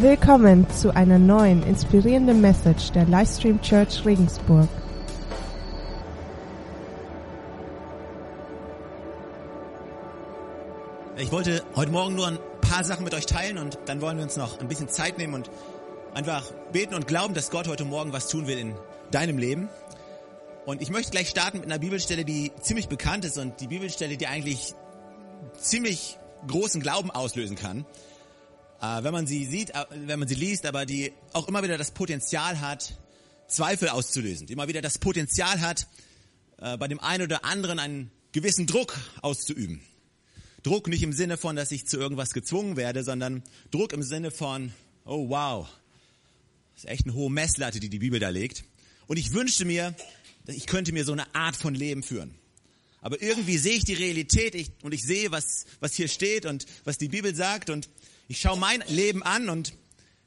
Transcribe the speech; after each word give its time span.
Willkommen 0.00 0.66
zu 0.70 0.96
einer 0.96 1.18
neuen 1.18 1.62
inspirierenden 1.62 2.40
Message 2.40 2.90
der 2.92 3.04
Livestream 3.04 3.60
Church 3.60 4.02
Regensburg. 4.06 4.66
Ich 11.18 11.30
wollte 11.30 11.62
heute 11.76 11.92
Morgen 11.92 12.14
nur 12.14 12.28
ein 12.28 12.38
paar 12.62 12.82
Sachen 12.82 13.04
mit 13.04 13.12
euch 13.12 13.26
teilen 13.26 13.58
und 13.58 13.78
dann 13.84 14.00
wollen 14.00 14.16
wir 14.16 14.24
uns 14.24 14.38
noch 14.38 14.58
ein 14.58 14.68
bisschen 14.68 14.88
Zeit 14.88 15.18
nehmen 15.18 15.34
und 15.34 15.50
einfach 16.14 16.50
beten 16.72 16.94
und 16.94 17.06
glauben, 17.06 17.34
dass 17.34 17.50
Gott 17.50 17.68
heute 17.68 17.84
Morgen 17.84 18.14
was 18.14 18.28
tun 18.28 18.46
will 18.46 18.56
in 18.56 18.74
deinem 19.10 19.36
Leben. 19.36 19.68
Und 20.64 20.80
ich 20.80 20.88
möchte 20.88 21.10
gleich 21.10 21.28
starten 21.28 21.58
mit 21.58 21.66
einer 21.66 21.78
Bibelstelle, 21.78 22.24
die 22.24 22.52
ziemlich 22.58 22.88
bekannt 22.88 23.26
ist 23.26 23.36
und 23.36 23.60
die 23.60 23.66
Bibelstelle, 23.66 24.16
die 24.16 24.28
eigentlich 24.28 24.74
ziemlich 25.58 26.18
großen 26.46 26.80
Glauben 26.80 27.10
auslösen 27.10 27.56
kann, 27.56 27.84
äh, 28.80 29.02
wenn 29.02 29.12
man 29.12 29.26
sie 29.26 29.46
sieht, 29.46 29.70
äh, 29.70 29.84
wenn 29.90 30.18
man 30.18 30.28
sie 30.28 30.34
liest, 30.34 30.66
aber 30.66 30.86
die 30.86 31.12
auch 31.32 31.48
immer 31.48 31.62
wieder 31.62 31.78
das 31.78 31.90
Potenzial 31.90 32.60
hat, 32.60 32.98
Zweifel 33.48 33.88
auszulösen, 33.88 34.46
die 34.46 34.52
immer 34.52 34.68
wieder 34.68 34.80
das 34.80 34.98
Potenzial 34.98 35.60
hat, 35.60 35.86
äh, 36.58 36.76
bei 36.76 36.88
dem 36.88 37.00
einen 37.00 37.24
oder 37.24 37.44
anderen 37.44 37.78
einen 37.78 38.10
gewissen 38.32 38.66
Druck 38.66 38.98
auszuüben. 39.22 39.80
Druck 40.62 40.88
nicht 40.88 41.02
im 41.02 41.12
Sinne 41.12 41.36
von, 41.36 41.56
dass 41.56 41.72
ich 41.72 41.86
zu 41.86 41.96
irgendwas 41.96 42.32
gezwungen 42.32 42.76
werde, 42.76 43.02
sondern 43.02 43.42
Druck 43.70 43.92
im 43.92 44.02
Sinne 44.02 44.30
von, 44.30 44.72
oh 45.04 45.28
wow, 45.30 45.68
das 46.74 46.84
ist 46.84 46.90
echt 46.90 47.06
eine 47.06 47.14
hohe 47.14 47.30
Messlatte, 47.30 47.80
die 47.80 47.88
die 47.88 47.98
Bibel 47.98 48.20
da 48.20 48.28
legt. 48.28 48.64
Und 49.06 49.16
ich 49.16 49.32
wünschte 49.32 49.64
mir, 49.64 49.94
ich 50.46 50.66
könnte 50.66 50.92
mir 50.92 51.04
so 51.04 51.12
eine 51.12 51.34
Art 51.34 51.56
von 51.56 51.74
Leben 51.74 52.02
führen. 52.02 52.34
Aber 53.00 53.20
irgendwie 53.22 53.56
sehe 53.56 53.76
ich 53.76 53.84
die 53.84 53.94
Realität 53.94 54.54
ich, 54.54 54.70
und 54.82 54.92
ich 54.92 55.02
sehe, 55.02 55.30
was, 55.30 55.64
was 55.80 55.94
hier 55.94 56.08
steht 56.08 56.44
und 56.44 56.66
was 56.84 56.98
die 56.98 57.08
Bibel 57.08 57.34
sagt 57.34 57.70
und 57.70 57.88
ich 58.30 58.40
schaue 58.40 58.56
mein 58.56 58.84
Leben 58.86 59.24
an 59.24 59.48
und 59.48 59.74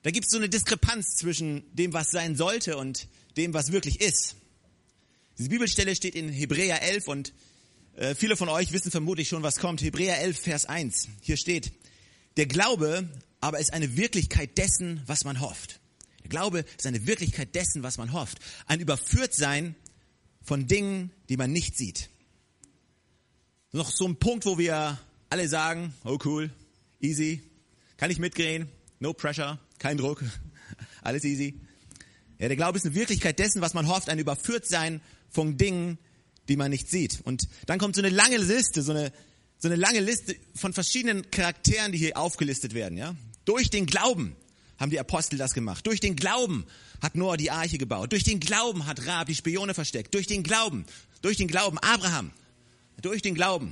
da 0.02 0.12
gibt 0.12 0.26
es 0.26 0.32
so 0.32 0.38
eine 0.38 0.50
Diskrepanz 0.50 1.16
zwischen 1.16 1.64
dem, 1.74 1.94
was 1.94 2.12
sein 2.12 2.36
sollte 2.36 2.76
und 2.76 3.08
dem, 3.38 3.54
was 3.54 3.72
wirklich 3.72 4.02
ist. 4.02 4.36
Diese 5.38 5.48
Bibelstelle 5.48 5.96
steht 5.96 6.14
in 6.14 6.28
Hebräer 6.28 6.82
11 6.82 7.08
und 7.08 7.34
äh, 7.96 8.14
viele 8.14 8.36
von 8.36 8.50
euch 8.50 8.74
wissen 8.74 8.92
vermutlich 8.92 9.30
schon, 9.30 9.42
was 9.42 9.56
kommt. 9.56 9.82
Hebräer 9.82 10.20
11, 10.20 10.38
Vers 10.38 10.66
1. 10.66 11.08
Hier 11.22 11.38
steht, 11.38 11.72
der 12.36 12.46
Glaube 12.46 13.08
aber 13.40 13.60
ist 13.60 13.72
eine 13.72 13.96
Wirklichkeit 13.96 14.58
dessen, 14.58 15.02
was 15.06 15.24
man 15.24 15.40
hofft. 15.40 15.80
Der 16.24 16.30
Glaube 16.30 16.66
ist 16.78 16.86
eine 16.86 17.08
Wirklichkeit 17.08 17.56
dessen, 17.56 17.84
was 17.84 17.98
man 17.98 18.12
hofft. 18.12 18.40
Ein 18.66 18.82
Überführtsein 18.82 19.76
von 20.42 20.68
Dingen, 20.68 21.10
die 21.30 21.38
man 21.38 21.54
nicht 21.54 21.78
sieht. 21.78 22.10
Noch 23.72 23.90
so 23.90 24.06
ein 24.06 24.18
Punkt, 24.18 24.46
wo 24.46 24.58
wir 24.58 25.00
alle 25.30 25.48
sagen, 25.48 25.94
oh 26.04 26.20
cool, 26.26 26.52
easy, 27.00 27.42
kann 28.04 28.12
ich 28.12 28.20
mitgehen, 28.20 28.68
no 29.00 29.14
pressure, 29.14 29.58
kein 29.80 29.96
Druck, 29.96 30.22
alles 31.04 31.24
easy. 31.24 31.62
Ja, 32.38 32.50
der 32.50 32.58
Glaube 32.58 32.78
ist 32.78 32.86
eine 32.86 32.96
Wirklichkeit 32.96 33.40
dessen, 33.40 33.62
was 33.62 33.74
man 33.74 33.88
hofft, 33.88 34.10
ein 34.10 34.20
Überführtsein 34.20 35.00
von 35.30 35.56
Dingen, 35.56 35.98
die 36.50 36.58
man 36.58 36.70
nicht 36.70 36.90
sieht. 36.90 37.22
Und 37.24 37.48
dann 37.66 37.80
kommt 37.80 37.96
so 37.96 38.02
eine 38.02 38.14
lange 38.14 38.36
Liste, 38.36 38.82
so 38.82 38.92
eine, 38.92 39.14
so 39.58 39.70
eine 39.70 39.78
lange 39.78 40.02
Liste 40.02 40.36
von 40.54 40.74
verschiedenen 40.74 41.32
Charakteren, 41.32 41.94
die 41.94 41.98
hier 41.98 42.18
aufgelistet 42.18 42.74
werden, 42.74 42.98
ja. 42.98 43.16
Durch 43.46 43.70
den 43.70 43.86
Glauben 43.86 44.36
haben 44.78 44.90
die 44.90 45.00
Apostel 45.00 45.38
das 45.38 45.54
gemacht. 45.54 45.88
Durch 45.88 46.02
den 46.02 46.18
Glauben 46.18 46.66
hat 47.02 47.16
Noah 47.16 47.38
die 47.38 47.52
Arche 47.52 47.78
gebaut. 47.78 48.12
Durch 48.12 48.26
den 48.26 48.42
Glauben 48.42 48.86
hat 48.86 49.08
Raab 49.08 49.28
die 49.28 49.36
Spione 49.36 49.74
versteckt. 49.74 50.14
Durch 50.14 50.28
den 50.28 50.44
Glauben, 50.44 50.84
durch 51.22 51.38
den 51.38 51.48
Glauben 51.48 51.78
Abraham. 51.78 52.32
Durch 53.02 53.22
den 53.22 53.34
Glauben. 53.34 53.72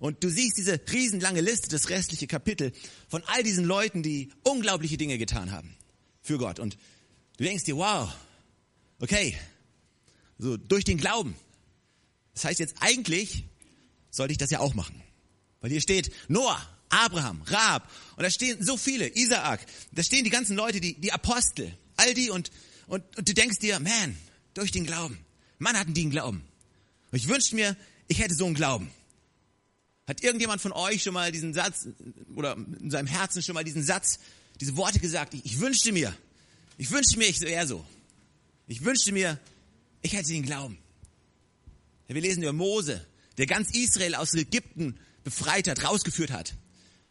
Und 0.00 0.24
du 0.24 0.30
siehst 0.30 0.56
diese 0.56 0.80
riesenlange 0.90 1.42
Liste, 1.42 1.68
das 1.68 1.90
restliche 1.90 2.26
Kapitel 2.26 2.72
von 3.06 3.22
all 3.26 3.42
diesen 3.42 3.66
Leuten, 3.66 4.02
die 4.02 4.32
unglaubliche 4.42 4.96
Dinge 4.96 5.18
getan 5.18 5.52
haben 5.52 5.76
für 6.22 6.38
Gott. 6.38 6.58
Und 6.58 6.78
du 7.36 7.44
denkst 7.44 7.64
dir, 7.64 7.76
wow, 7.76 8.10
okay, 8.98 9.36
so 10.38 10.56
durch 10.56 10.84
den 10.84 10.96
Glauben. 10.96 11.34
Das 12.32 12.46
heißt 12.46 12.60
jetzt 12.60 12.76
eigentlich 12.80 13.44
sollte 14.10 14.32
ich 14.32 14.38
das 14.38 14.50
ja 14.50 14.60
auch 14.60 14.74
machen. 14.74 15.02
Weil 15.60 15.70
hier 15.70 15.82
steht 15.82 16.10
Noah, 16.28 16.66
Abraham, 16.88 17.42
Raab 17.42 17.90
und 18.16 18.22
da 18.22 18.30
stehen 18.30 18.64
so 18.64 18.78
viele, 18.78 19.06
Isaak, 19.14 19.64
da 19.92 20.02
stehen 20.02 20.24
die 20.24 20.30
ganzen 20.30 20.56
Leute, 20.56 20.80
die, 20.80 20.94
die 20.98 21.12
Apostel, 21.12 21.76
all 21.96 22.14
die 22.14 22.30
und, 22.30 22.50
und, 22.86 23.04
und 23.18 23.28
du 23.28 23.34
denkst 23.34 23.58
dir, 23.58 23.78
man, 23.78 24.16
durch 24.54 24.72
den 24.72 24.86
Glauben. 24.86 25.18
Mann 25.58 25.78
hatten 25.78 25.92
die 25.92 26.00
einen 26.00 26.10
Glauben. 26.10 26.42
Und 27.12 27.18
ich 27.18 27.28
wünschte 27.28 27.54
mir, 27.54 27.76
ich 28.08 28.18
hätte 28.18 28.34
so 28.34 28.46
einen 28.46 28.54
Glauben. 28.54 28.90
Hat 30.10 30.24
irgendjemand 30.24 30.60
von 30.60 30.72
euch 30.72 31.04
schon 31.04 31.14
mal 31.14 31.30
diesen 31.30 31.54
Satz 31.54 31.86
oder 32.34 32.56
in 32.56 32.90
seinem 32.90 33.06
Herzen 33.06 33.44
schon 33.44 33.54
mal 33.54 33.62
diesen 33.62 33.84
Satz, 33.84 34.18
diese 34.60 34.76
Worte 34.76 34.98
gesagt? 34.98 35.34
Ich, 35.34 35.44
ich 35.44 35.60
wünschte 35.60 35.92
mir, 35.92 36.12
ich 36.78 36.90
wünschte 36.90 37.16
mir, 37.16 37.28
ich 37.28 37.40
wäre 37.42 37.64
so. 37.64 37.86
Ich 38.66 38.84
wünschte 38.84 39.12
mir, 39.12 39.38
ich 40.02 40.12
hätte 40.12 40.32
den 40.32 40.42
Glauben. 40.42 40.78
Wir 42.08 42.20
lesen 42.20 42.42
über 42.42 42.52
Mose, 42.52 43.06
der 43.38 43.46
ganz 43.46 43.70
Israel 43.72 44.16
aus 44.16 44.34
Ägypten 44.34 44.98
befreit 45.22 45.68
hat, 45.68 45.84
rausgeführt 45.84 46.32
hat. 46.32 46.54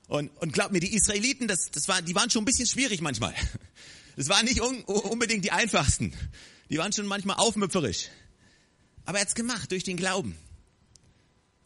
Und, 0.09 0.27
und 0.41 0.51
glaubt 0.51 0.73
mir, 0.73 0.81
die 0.81 0.93
Israeliten, 0.93 1.47
das, 1.47 1.71
das 1.71 1.87
war, 1.87 2.01
die 2.01 2.15
waren 2.15 2.29
schon 2.29 2.41
ein 2.41 2.45
bisschen 2.45 2.67
schwierig 2.67 2.99
manchmal. 2.99 3.33
Das 4.17 4.27
waren 4.27 4.43
nicht 4.43 4.59
un, 4.59 4.81
unbedingt 4.83 5.45
die 5.45 5.51
einfachsten. 5.51 6.13
Die 6.69 6.77
waren 6.77 6.91
schon 6.91 7.05
manchmal 7.05 7.37
aufmüpferisch. 7.37 8.09
Aber 9.05 9.19
er 9.19 9.21
hat's 9.21 9.35
gemacht 9.35 9.71
durch 9.71 9.85
den 9.85 9.95
Glauben. 9.95 10.35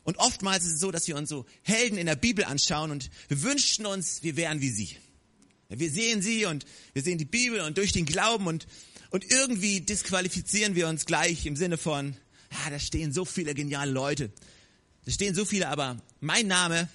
Und 0.04 0.18
oftmals 0.18 0.66
ist 0.66 0.74
es 0.74 0.80
so, 0.80 0.92
dass 0.92 1.08
wir 1.08 1.16
uns 1.16 1.30
so 1.30 1.46
Helden 1.62 1.98
in 1.98 2.06
der 2.06 2.16
Bibel 2.16 2.44
anschauen 2.44 2.92
und 2.92 3.10
wir 3.30 3.42
wünschen 3.42 3.86
uns, 3.86 4.22
wir 4.24 4.36
wären 4.36 4.62
wie 4.62 4.70
sie. 4.70 4.98
Wir 5.70 5.90
sehen 5.90 6.22
sie 6.22 6.46
und 6.46 6.66
wir 6.94 7.02
sehen 7.02 7.18
die 7.18 7.26
Bibel 7.26 7.62
und 7.62 7.78
durch 7.78 7.94
den 7.94 8.06
Glauben 8.06 8.48
und, 8.48 8.68
und 9.10 9.30
irgendwie 9.32 9.82
disqualifizieren 9.82 10.76
wir 10.76 10.88
uns 10.88 11.06
gleich 11.06 11.46
im 11.46 11.56
Sinne 11.56 11.78
von, 11.78 12.16
ja, 12.52 12.70
da 12.70 12.80
stehen 12.80 13.14
so 13.14 13.26
viele 13.26 13.56
geniale 13.56 13.92
Leute. 13.92 14.32
Da 15.06 15.12
stehen 15.12 15.34
so 15.34 15.46
viele, 15.46 15.70
aber 15.70 16.02
mein 16.20 16.48
Name 16.48 16.90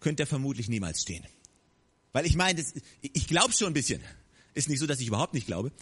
könnte 0.00 0.26
vermutlich 0.26 0.68
niemals 0.68 1.00
stehen. 1.00 1.24
Weil 2.12 2.26
ich 2.26 2.36
meine, 2.36 2.64
ich 3.00 3.26
glaube 3.26 3.52
schon 3.52 3.68
ein 3.68 3.74
bisschen. 3.74 4.00
Ist 4.54 4.68
nicht 4.68 4.78
so, 4.78 4.86
dass 4.86 5.00
ich 5.00 5.08
überhaupt 5.08 5.34
nicht 5.34 5.46
glaube. 5.46 5.72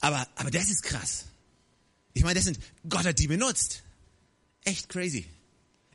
Aber, 0.00 0.26
aber 0.34 0.50
das 0.50 0.68
ist 0.68 0.82
krass. 0.82 1.26
Ich 2.12 2.22
meine, 2.22 2.34
das 2.34 2.44
sind, 2.44 2.58
Gott 2.88 3.04
hat 3.04 3.18
die 3.18 3.28
benutzt. 3.28 3.82
Echt 4.64 4.88
crazy. 4.88 5.26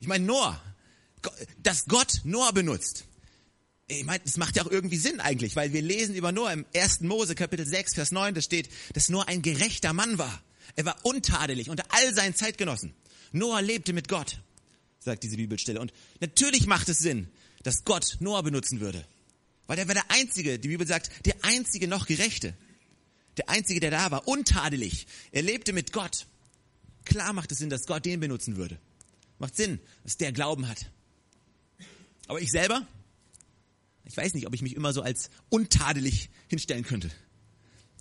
Ich 0.01 0.07
meine, 0.07 0.25
Noah, 0.25 0.59
dass 1.61 1.85
Gott 1.85 2.21
Noah 2.23 2.51
benutzt. 2.51 3.05
Ich 3.87 4.03
meine, 4.03 4.23
das 4.23 4.37
macht 4.37 4.55
ja 4.55 4.65
auch 4.65 4.71
irgendwie 4.71 4.97
Sinn 4.97 5.19
eigentlich, 5.19 5.55
weil 5.55 5.73
wir 5.73 5.81
lesen 5.81 6.15
über 6.15 6.31
Noah 6.31 6.51
im 6.53 6.65
1. 6.75 7.01
Mose 7.01 7.35
Kapitel 7.35 7.67
6, 7.67 7.93
Vers 7.93 8.11
9, 8.11 8.33
da 8.33 8.41
steht, 8.41 8.69
dass 8.93 9.09
Noah 9.09 9.27
ein 9.27 9.43
gerechter 9.43 9.93
Mann 9.93 10.17
war. 10.17 10.41
Er 10.75 10.85
war 10.85 10.97
untadelig 11.03 11.69
unter 11.69 11.85
all 11.89 12.13
seinen 12.15 12.35
Zeitgenossen. 12.35 12.95
Noah 13.31 13.61
lebte 13.61 13.93
mit 13.93 14.07
Gott, 14.07 14.39
sagt 14.99 15.21
diese 15.21 15.37
Bibelstelle. 15.37 15.79
Und 15.79 15.93
natürlich 16.19 16.65
macht 16.65 16.89
es 16.89 16.97
Sinn, 16.97 17.27
dass 17.61 17.83
Gott 17.83 18.17
Noah 18.21 18.41
benutzen 18.41 18.79
würde. 18.79 19.05
Weil 19.67 19.77
er 19.77 19.87
war 19.87 19.93
der 19.93 20.09
Einzige, 20.09 20.57
die 20.57 20.69
Bibel 20.69 20.87
sagt, 20.87 21.11
der 21.27 21.35
Einzige 21.43 21.87
noch 21.87 22.07
Gerechte. 22.07 22.55
Der 23.37 23.49
Einzige, 23.49 23.79
der 23.79 23.91
da 23.91 24.09
war, 24.09 24.27
untadelig. 24.27 25.05
Er 25.31 25.43
lebte 25.43 25.73
mit 25.73 25.93
Gott. 25.93 26.25
Klar 27.05 27.33
macht 27.33 27.51
es 27.51 27.59
Sinn, 27.59 27.69
dass 27.69 27.85
Gott 27.85 28.03
den 28.05 28.19
benutzen 28.19 28.57
würde. 28.57 28.79
Macht 29.41 29.55
Sinn, 29.55 29.79
dass 30.03 30.17
der 30.17 30.31
Glauben 30.31 30.67
hat. 30.67 30.85
Aber 32.27 32.39
ich 32.39 32.51
selber, 32.51 32.85
ich 34.05 34.15
weiß 34.15 34.35
nicht, 34.35 34.45
ob 34.45 34.53
ich 34.53 34.61
mich 34.61 34.75
immer 34.75 34.93
so 34.93 35.01
als 35.01 35.31
untadelig 35.49 36.29
hinstellen 36.47 36.83
könnte. 36.83 37.09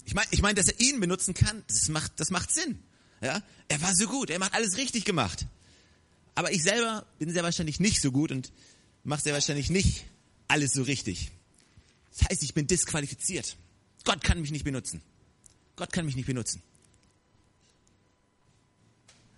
Ich 0.05 0.12
meine, 0.12 0.29
ich 0.33 0.43
meine, 0.43 0.56
dass 0.56 0.69
er 0.69 0.79
ihn 0.81 1.00
benutzen 1.00 1.33
kann, 1.33 1.65
das 1.67 1.89
macht, 1.89 2.21
das 2.21 2.31
macht 2.31 2.53
Sinn. 2.53 2.79
Ja, 3.23 3.43
er 3.69 3.81
war 3.81 3.95
so 3.95 4.06
gut, 4.06 4.29
er 4.29 4.39
macht 4.39 4.53
alles 4.53 4.77
richtig 4.77 5.06
gemacht. 5.06 5.47
Aber 6.34 6.53
ich 6.53 6.62
selber 6.62 7.06
bin 7.19 7.33
sehr 7.33 7.43
wahrscheinlich 7.43 7.81
nicht 7.81 8.03
so 8.03 8.12
gut 8.12 8.33
und 8.33 8.53
mache 9.03 9.23
sehr 9.23 9.33
wahrscheinlich 9.33 9.71
nicht 9.71 10.05
alles 10.47 10.75
so 10.75 10.83
richtig. 10.83 11.31
Das 12.11 12.29
heißt, 12.29 12.43
ich 12.43 12.53
bin 12.53 12.67
disqualifiziert. 12.67 13.56
Gott 14.05 14.23
kann 14.23 14.43
mich 14.43 14.50
nicht 14.50 14.64
benutzen. 14.64 15.00
Gott 15.75 15.91
kann 15.91 16.05
mich 16.05 16.17
nicht 16.17 16.26
benutzen. 16.26 16.62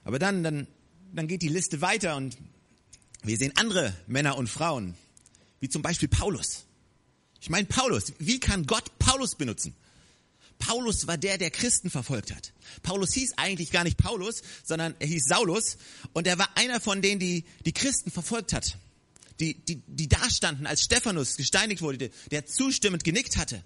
Aber 0.03 0.19
dann, 0.19 0.43
dann, 0.43 0.67
dann 1.13 1.29
geht 1.29 1.43
die 1.43 1.49
Liste 1.49 1.81
weiter 1.81 2.17
und 2.17 2.37
wir 3.23 3.37
sehen 3.37 3.53
andere 3.57 3.95
Männer 4.07 4.37
und 4.37 4.49
Frauen, 4.49 4.95
wie 5.61 5.69
zum 5.69 5.83
Beispiel 5.83 6.09
Paulus. 6.09 6.65
Ich 7.41 7.51
meine, 7.51 7.67
Paulus, 7.67 8.13
wie 8.19 8.41
kann 8.41 8.67
Gott 8.67 8.99
Paulus 8.99 9.35
benutzen? 9.35 9.75
Paulus 10.59 11.07
war 11.09 11.19
der, 11.19 11.39
der 11.39 11.51
Christen 11.51 11.91
verfolgt 11.91 12.33
hat. 12.33 12.53
Paulus 12.83 13.13
hieß 13.15 13.35
eigentlich 13.37 13.73
gar 13.73 13.83
nicht 13.85 13.97
Paulus, 13.97 14.43
sondern 14.63 14.95
er 15.01 15.09
hieß 15.09 15.25
Saulus 15.25 15.77
und 16.13 16.27
er 16.27 16.39
war 16.39 16.57
einer 16.57 16.81
von 16.81 17.03
denen, 17.03 17.19
die 17.19 17.45
die 17.67 17.73
Christen 17.73 18.11
verfolgt 18.11 18.53
hat. 18.53 18.79
Die, 19.41 19.55
die, 19.55 19.83
die 19.89 20.09
da 20.09 20.31
standen, 20.31 20.67
als 20.67 20.83
Stephanus 20.83 21.37
gesteinigt 21.37 21.83
wurde, 21.83 22.11
der 22.31 22.47
zustimmend 22.47 23.03
genickt 23.03 23.37
hatte. 23.37 23.65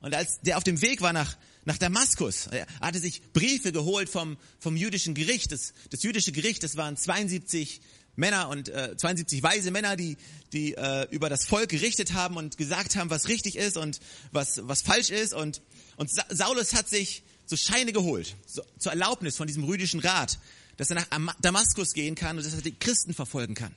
Und 0.00 0.14
als 0.14 0.40
der 0.42 0.58
auf 0.58 0.64
dem 0.64 0.82
Weg 0.82 1.00
war 1.00 1.14
nach, 1.14 1.36
nach 1.64 1.78
Damaskus, 1.78 2.48
er 2.48 2.66
hatte 2.80 2.98
sich 2.98 3.22
Briefe 3.32 3.72
geholt 3.72 4.08
vom, 4.08 4.36
vom 4.58 4.76
jüdischen 4.76 5.14
Gericht. 5.14 5.52
Das, 5.52 5.72
das 5.90 6.02
jüdische 6.02 6.32
Gericht, 6.32 6.62
das 6.62 6.76
waren 6.76 6.96
72 6.96 7.80
Männer 8.16 8.48
und 8.48 8.68
äh, 8.68 8.96
72 8.96 9.42
weise 9.42 9.70
Männer, 9.70 9.96
die, 9.96 10.16
die 10.52 10.74
äh, 10.74 11.06
über 11.10 11.28
das 11.28 11.46
Volk 11.46 11.70
gerichtet 11.70 12.12
haben 12.12 12.36
und 12.36 12.56
gesagt 12.56 12.96
haben, 12.96 13.10
was 13.10 13.28
richtig 13.28 13.56
ist 13.56 13.76
und 13.76 14.00
was, 14.32 14.60
was 14.64 14.82
falsch 14.82 15.10
ist. 15.10 15.32
Und, 15.34 15.62
und 15.96 16.10
Saulus 16.30 16.74
hat 16.74 16.88
sich 16.88 17.22
so 17.46 17.56
Scheine 17.56 17.92
geholt, 17.92 18.36
so, 18.46 18.62
zur 18.78 18.92
Erlaubnis 18.92 19.36
von 19.36 19.46
diesem 19.46 19.64
rüdischen 19.64 20.00
Rat, 20.00 20.38
dass 20.76 20.90
er 20.90 20.96
nach 20.96 21.36
Damaskus 21.40 21.92
gehen 21.94 22.14
kann 22.14 22.36
und 22.36 22.44
dass 22.44 22.54
er 22.54 22.60
die 22.60 22.74
Christen 22.78 23.14
verfolgen 23.14 23.54
kann. 23.54 23.74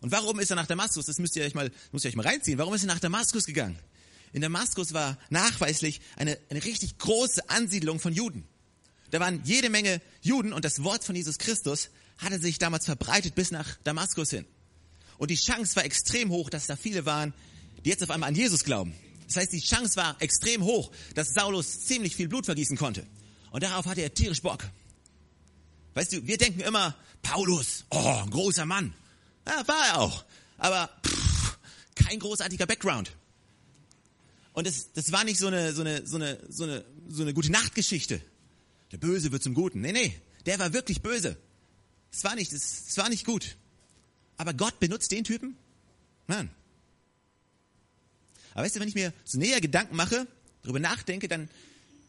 Und 0.00 0.12
warum 0.12 0.38
ist 0.38 0.50
er 0.50 0.56
nach 0.56 0.66
Damaskus? 0.66 1.06
Das 1.06 1.18
müsst 1.18 1.34
ihr 1.36 1.44
euch 1.44 1.54
mal, 1.54 1.70
müsst 1.92 2.04
ihr 2.04 2.10
euch 2.10 2.16
mal 2.16 2.26
reinziehen. 2.26 2.58
Warum 2.58 2.74
ist 2.74 2.82
er 2.82 2.88
nach 2.88 3.00
Damaskus 3.00 3.46
gegangen? 3.46 3.78
In 4.34 4.42
Damaskus 4.42 4.92
war 4.92 5.16
nachweislich 5.30 6.00
eine, 6.16 6.36
eine 6.50 6.64
richtig 6.64 6.98
große 6.98 7.48
Ansiedlung 7.48 8.00
von 8.00 8.12
Juden. 8.12 8.44
Da 9.12 9.20
waren 9.20 9.40
jede 9.44 9.70
Menge 9.70 10.02
Juden 10.22 10.52
und 10.52 10.64
das 10.64 10.82
Wort 10.82 11.04
von 11.04 11.14
Jesus 11.14 11.38
Christus 11.38 11.88
hatte 12.18 12.40
sich 12.40 12.58
damals 12.58 12.84
verbreitet 12.84 13.36
bis 13.36 13.52
nach 13.52 13.76
Damaskus 13.84 14.30
hin. 14.30 14.44
Und 15.18 15.30
die 15.30 15.36
Chance 15.36 15.76
war 15.76 15.84
extrem 15.84 16.30
hoch, 16.30 16.50
dass 16.50 16.66
da 16.66 16.74
viele 16.74 17.06
waren, 17.06 17.32
die 17.84 17.90
jetzt 17.90 18.02
auf 18.02 18.10
einmal 18.10 18.28
an 18.28 18.34
Jesus 18.34 18.64
glauben. 18.64 18.92
Das 19.28 19.36
heißt, 19.36 19.52
die 19.52 19.60
Chance 19.60 19.94
war 19.94 20.20
extrem 20.20 20.64
hoch, 20.64 20.90
dass 21.14 21.32
Saulus 21.32 21.82
ziemlich 21.82 22.16
viel 22.16 22.26
Blut 22.26 22.46
vergießen 22.46 22.76
konnte. 22.76 23.06
Und 23.52 23.62
darauf 23.62 23.86
hatte 23.86 24.00
er 24.00 24.12
tierisch 24.12 24.42
Bock. 24.42 24.68
Weißt 25.94 26.12
du, 26.12 26.26
wir 26.26 26.38
denken 26.38 26.60
immer, 26.60 26.96
Paulus, 27.22 27.84
oh, 27.90 28.20
ein 28.24 28.30
großer 28.30 28.66
Mann. 28.66 28.94
Ja, 29.46 29.66
war 29.68 29.86
er 29.86 29.98
auch. 30.00 30.24
Aber 30.58 30.90
pff, 31.06 31.56
kein 31.94 32.18
großartiger 32.18 32.66
Background. 32.66 33.12
Und 34.54 34.66
das, 34.68 34.92
das 34.92 35.10
war 35.12 35.24
nicht 35.24 35.38
so 35.38 35.48
eine, 35.48 35.72
so 35.72 35.82
eine, 35.82 36.06
so 36.06 36.16
eine, 36.16 36.38
so 36.48 36.62
eine, 36.64 36.84
so 37.08 37.22
eine 37.22 37.34
gute 37.34 37.50
Nachtgeschichte. 37.50 38.22
Der 38.92 38.98
Böse 38.98 39.32
wird 39.32 39.42
zum 39.42 39.52
Guten. 39.52 39.80
Nee, 39.80 39.92
nee, 39.92 40.16
der 40.46 40.58
war 40.60 40.72
wirklich 40.72 41.02
böse. 41.02 41.36
Es 42.12 42.22
war 42.22 42.36
nicht, 42.36 42.52
es 42.52 42.96
war 42.96 43.08
nicht 43.08 43.26
gut. 43.26 43.56
Aber 44.36 44.54
Gott 44.54 44.78
benutzt 44.78 45.10
den 45.10 45.24
Typen? 45.24 45.56
Nein. 46.28 46.48
Aber 48.52 48.62
weißt 48.64 48.76
du, 48.76 48.80
wenn 48.80 48.88
ich 48.88 48.94
mir 48.94 49.12
so 49.24 49.38
näher 49.38 49.60
Gedanken 49.60 49.96
mache, 49.96 50.28
darüber 50.62 50.78
nachdenke, 50.78 51.26
dann, 51.26 51.48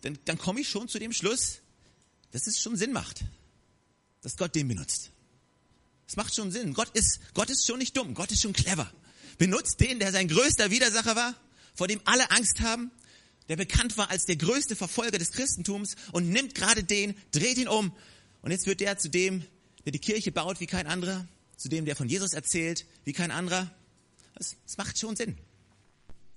dann, 0.02 0.20
dann 0.26 0.38
komme 0.38 0.62
ich 0.62 0.70
schon 0.70 0.88
zu 0.88 1.00
dem 1.00 1.14
Schluss, 1.14 1.62
dass 2.32 2.46
es 2.46 2.62
schon 2.62 2.76
Sinn 2.76 2.94
macht, 2.94 3.24
dass 4.22 4.38
Gott 4.38 4.54
den 4.54 4.68
benutzt. 4.68 5.10
Es 6.08 6.16
macht 6.16 6.36
schon 6.36 6.52
Sinn. 6.52 6.76
Gott 6.76 6.90
ist, 6.94 7.20
Gott 7.34 7.50
ist 7.50 7.66
schon 7.66 7.80
nicht 7.80 7.98
dumm. 7.98 8.14
Gott 8.14 8.32
ist 8.32 8.44
schon 8.44 8.54
clever. 8.54 8.92
Benutzt 9.40 9.80
den, 9.80 9.98
der 9.98 10.12
sein 10.12 10.28
größter 10.28 10.70
Widersacher 10.70 11.16
war, 11.16 11.36
vor 11.76 11.88
dem 11.88 12.02
alle 12.06 12.32
Angst 12.32 12.62
haben, 12.62 12.92
der 13.50 13.58
bekannt 13.58 13.98
war 13.98 14.10
als 14.10 14.26
der 14.26 14.38
größte 14.38 14.76
Verfolger 14.76 15.20
des 15.20 15.32
Christentums 15.32 15.96
und 16.12 16.30
nimmt 16.30 16.56
gerade 16.56 16.84
den, 16.84 17.16
dreht 17.32 17.58
ihn 17.58 17.68
um. 17.68 17.96
Und 18.42 18.52
jetzt 18.52 18.66
wird 18.66 18.80
der 18.80 18.98
zu 18.98 19.10
dem, 19.10 19.44
der 19.86 19.92
die 19.92 20.00
Kirche 20.00 20.32
baut 20.32 20.60
wie 20.60 20.66
kein 20.66 20.88
anderer, 20.88 21.28
zu 21.58 21.70
dem, 21.70 21.86
der 21.86 21.96
von 21.96 22.10
Jesus 22.10 22.34
erzählt 22.34 22.86
wie 23.04 23.14
kein 23.14 23.32
anderer. 23.32 23.70
Das 24.34 24.56
macht 24.78 24.98
schon 24.98 25.16
Sinn. 25.16 25.38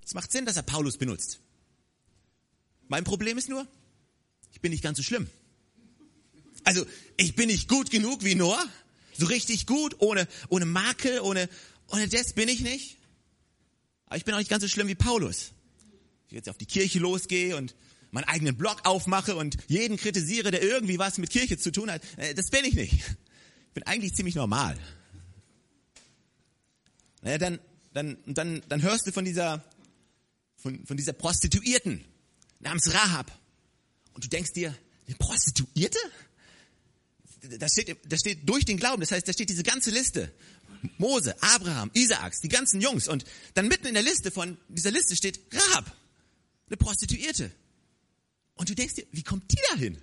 Es 0.04 0.14
macht 0.14 0.30
Sinn, 0.32 0.46
dass 0.46 0.56
er 0.56 0.62
Paulus 0.62 0.98
benutzt. 0.98 1.40
Mein 2.88 3.04
Problem 3.04 3.38
ist 3.38 3.48
nur, 3.48 3.66
ich 4.52 4.60
bin 4.60 4.72
nicht 4.72 4.82
ganz 4.82 4.96
so 4.96 5.02
schlimm. 5.02 5.28
Also, 6.64 6.86
ich 7.16 7.34
bin 7.34 7.48
nicht 7.48 7.68
gut 7.68 7.90
genug 7.90 8.24
wie 8.24 8.34
Noah. 8.34 8.64
So 9.16 9.26
richtig 9.26 9.66
gut, 9.66 9.96
ohne, 9.98 10.28
ohne 10.48 10.64
Makel, 10.64 11.20
ohne, 11.20 11.48
ohne 11.88 12.08
das 12.08 12.34
bin 12.34 12.48
ich 12.48 12.60
nicht. 12.60 12.97
Aber 14.08 14.16
ich 14.16 14.24
bin 14.24 14.34
auch 14.34 14.38
nicht 14.38 14.50
ganz 14.50 14.62
so 14.62 14.68
schlimm 14.68 14.88
wie 14.88 14.94
Paulus. 14.94 15.52
Ich 16.28 16.34
jetzt 16.34 16.48
auf 16.48 16.58
die 16.58 16.66
Kirche 16.66 16.98
losgehe 16.98 17.56
und 17.56 17.74
meinen 18.10 18.24
eigenen 18.24 18.56
Blog 18.56 18.80
aufmache 18.84 19.36
und 19.36 19.56
jeden 19.68 19.96
kritisiere, 19.96 20.50
der 20.50 20.62
irgendwie 20.62 20.98
was 20.98 21.18
mit 21.18 21.30
Kirche 21.30 21.58
zu 21.58 21.70
tun 21.70 21.90
hat. 21.90 22.02
Äh, 22.16 22.34
das 22.34 22.50
bin 22.50 22.64
ich 22.64 22.74
nicht 22.74 23.02
bin 23.78 23.86
eigentlich 23.86 24.14
ziemlich 24.14 24.34
normal. 24.34 24.76
Naja, 27.22 27.38
dann, 27.38 27.60
dann, 27.92 28.18
dann, 28.26 28.60
dann 28.68 28.82
hörst 28.82 29.06
du 29.06 29.12
von 29.12 29.24
dieser, 29.24 29.64
von, 30.56 30.84
von 30.84 30.96
dieser 30.96 31.12
Prostituierten 31.12 32.04
namens 32.58 32.92
Rahab. 32.92 33.30
Und 34.14 34.24
du 34.24 34.28
denkst 34.28 34.52
dir, 34.52 34.76
eine 35.06 35.14
Prostituierte? 35.14 35.98
Da 37.60 37.68
steht, 37.68 37.96
da 38.04 38.16
steht 38.16 38.48
durch 38.48 38.64
den 38.64 38.78
Glauben, 38.78 39.00
das 39.00 39.12
heißt, 39.12 39.28
da 39.28 39.32
steht 39.32 39.48
diese 39.48 39.62
ganze 39.62 39.90
Liste. 39.90 40.32
Mose, 40.98 41.34
Abraham, 41.42 41.90
Isaaks, 41.94 42.40
die 42.40 42.48
ganzen 42.48 42.80
Jungs. 42.80 43.08
Und 43.08 43.24
dann 43.54 43.68
mitten 43.68 43.86
in 43.86 43.94
der 43.94 44.02
Liste 44.02 44.30
von 44.30 44.56
dieser 44.68 44.90
Liste 44.90 45.16
steht 45.16 45.40
Rahab, 45.52 45.96
eine 46.66 46.76
Prostituierte. 46.76 47.50
Und 48.54 48.68
du 48.68 48.74
denkst 48.74 48.94
dir, 48.94 49.06
wie 49.12 49.22
kommt 49.22 49.50
die 49.50 49.58
da 49.70 49.76
hin? 49.76 49.98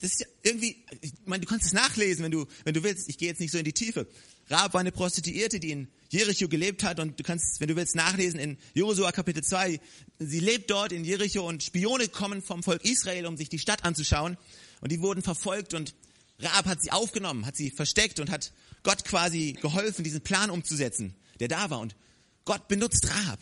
Das 0.00 0.12
ist 0.12 0.20
ja 0.20 0.26
irgendwie, 0.42 0.84
ich 1.00 1.12
meine, 1.24 1.42
du 1.42 1.48
kannst 1.48 1.66
es 1.66 1.72
nachlesen, 1.72 2.24
wenn 2.24 2.32
du, 2.32 2.46
wenn 2.64 2.74
du 2.74 2.82
willst. 2.82 3.08
Ich 3.08 3.16
gehe 3.16 3.28
jetzt 3.28 3.40
nicht 3.40 3.50
so 3.50 3.58
in 3.58 3.64
die 3.64 3.72
Tiefe. 3.72 4.06
Rahab 4.48 4.74
war 4.74 4.80
eine 4.80 4.92
Prostituierte, 4.92 5.58
die 5.58 5.70
in 5.70 5.88
Jericho 6.08 6.48
gelebt 6.48 6.84
hat 6.84 7.00
und 7.00 7.18
du 7.18 7.24
kannst, 7.24 7.60
wenn 7.60 7.68
du 7.68 7.76
willst, 7.76 7.96
nachlesen 7.96 8.38
in 8.38 8.58
Josua 8.74 9.10
Kapitel 9.10 9.42
2. 9.42 9.80
Sie 10.18 10.40
lebt 10.40 10.70
dort 10.70 10.92
in 10.92 11.04
Jericho 11.04 11.46
und 11.46 11.62
Spione 11.62 12.08
kommen 12.08 12.42
vom 12.42 12.62
Volk 12.62 12.84
Israel, 12.84 13.26
um 13.26 13.36
sich 13.36 13.48
die 13.48 13.58
Stadt 13.58 13.84
anzuschauen 13.84 14.36
und 14.80 14.92
die 14.92 15.00
wurden 15.00 15.22
verfolgt 15.22 15.74
und 15.74 15.94
Rahab 16.38 16.66
hat 16.66 16.82
sie 16.82 16.92
aufgenommen, 16.92 17.46
hat 17.46 17.56
sie 17.56 17.70
versteckt 17.70 18.20
und 18.20 18.30
hat 18.30 18.52
Gott 18.86 19.04
quasi 19.04 19.54
geholfen, 19.60 20.04
diesen 20.04 20.20
Plan 20.20 20.48
umzusetzen, 20.48 21.12
der 21.40 21.48
da 21.48 21.70
war 21.70 21.80
und 21.80 21.96
Gott 22.44 22.68
benutzt 22.68 23.10
Rahab. 23.10 23.40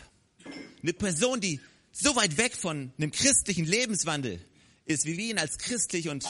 Eine 0.82 0.94
Person, 0.94 1.38
die 1.38 1.60
so 1.92 2.16
weit 2.16 2.38
weg 2.38 2.56
von 2.56 2.94
einem 2.96 3.10
christlichen 3.10 3.66
Lebenswandel 3.66 4.42
ist, 4.86 5.04
wie 5.04 5.18
wir 5.18 5.24
ihn 5.26 5.38
als 5.38 5.58
christlich 5.58 6.08
und 6.08 6.24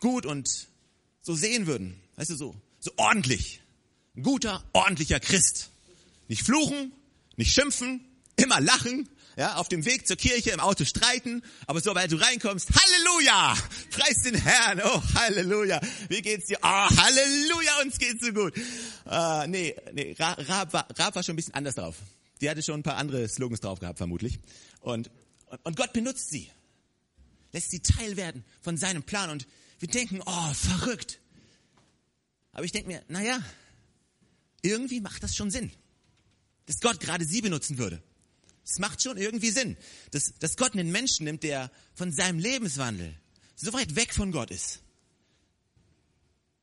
gut 0.00 0.24
und 0.24 0.68
so 1.20 1.34
sehen 1.34 1.66
würden. 1.66 2.00
Weißt 2.16 2.30
du, 2.30 2.34
so, 2.34 2.56
so 2.80 2.92
ordentlich. 2.96 3.60
Ein 4.16 4.22
guter, 4.22 4.64
ordentlicher 4.72 5.20
Christ. 5.20 5.68
Nicht 6.28 6.42
fluchen, 6.42 6.92
nicht 7.36 7.52
schimpfen, 7.52 8.00
immer 8.36 8.62
lachen, 8.62 9.06
ja, 9.36 9.56
auf 9.56 9.68
dem 9.68 9.84
Weg 9.84 10.06
zur 10.06 10.16
Kirche 10.16 10.50
im 10.50 10.60
Auto 10.60 10.84
streiten, 10.84 11.42
aber 11.66 11.80
sobald 11.80 12.10
du 12.10 12.16
reinkommst, 12.16 12.70
Halleluja! 12.74 13.56
Preis 13.90 14.22
den 14.22 14.34
Herrn, 14.34 14.80
oh 14.82 15.02
Halleluja! 15.14 15.80
Wie 16.08 16.22
geht's 16.22 16.46
dir? 16.46 16.58
Oh 16.62 16.66
Halleluja, 16.66 17.82
uns 17.82 17.98
geht's 17.98 18.24
so 18.24 18.32
gut. 18.32 18.56
Uh, 19.04 19.46
nee, 19.46 19.76
nee, 19.92 20.16
Raab 20.18 20.72
war, 20.72 20.88
Raab 20.98 21.14
war 21.14 21.22
schon 21.22 21.34
ein 21.34 21.36
bisschen 21.36 21.54
anders 21.54 21.76
drauf. 21.76 21.96
Die 22.40 22.50
hatte 22.50 22.62
schon 22.62 22.80
ein 22.80 22.82
paar 22.82 22.96
andere 22.96 23.28
Slogans 23.28 23.60
drauf 23.60 23.80
gehabt, 23.80 23.98
vermutlich. 23.98 24.40
Und, 24.80 25.10
und 25.62 25.76
Gott 25.76 25.92
benutzt 25.92 26.30
sie 26.30 26.50
lässt 27.56 27.70
sie 27.70 27.80
Teil 27.80 28.18
werden 28.18 28.44
von 28.60 28.76
seinem 28.76 29.02
Plan 29.02 29.30
und 29.30 29.46
wir 29.78 29.88
denken, 29.88 30.20
oh, 30.26 30.52
verrückt. 30.52 31.20
Aber 32.52 32.64
ich 32.64 32.72
denke 32.72 32.88
mir, 32.88 33.02
naja, 33.08 33.42
irgendwie 34.60 35.00
macht 35.00 35.22
das 35.22 35.34
schon 35.34 35.50
Sinn, 35.50 35.72
dass 36.66 36.80
Gott 36.80 37.00
gerade 37.00 37.24
sie 37.24 37.40
benutzen 37.40 37.78
würde. 37.78 38.02
Es 38.66 38.78
macht 38.78 39.02
schon 39.02 39.16
irgendwie 39.16 39.50
Sinn, 39.50 39.76
dass, 40.10 40.34
dass 40.40 40.56
Gott 40.56 40.72
einen 40.72 40.90
Menschen 40.90 41.24
nimmt, 41.24 41.42
der 41.42 41.70
von 41.94 42.12
seinem 42.12 42.38
Lebenswandel 42.38 43.14
so 43.54 43.72
weit 43.72 43.94
weg 43.96 44.12
von 44.12 44.32
Gott 44.32 44.50
ist, 44.50 44.80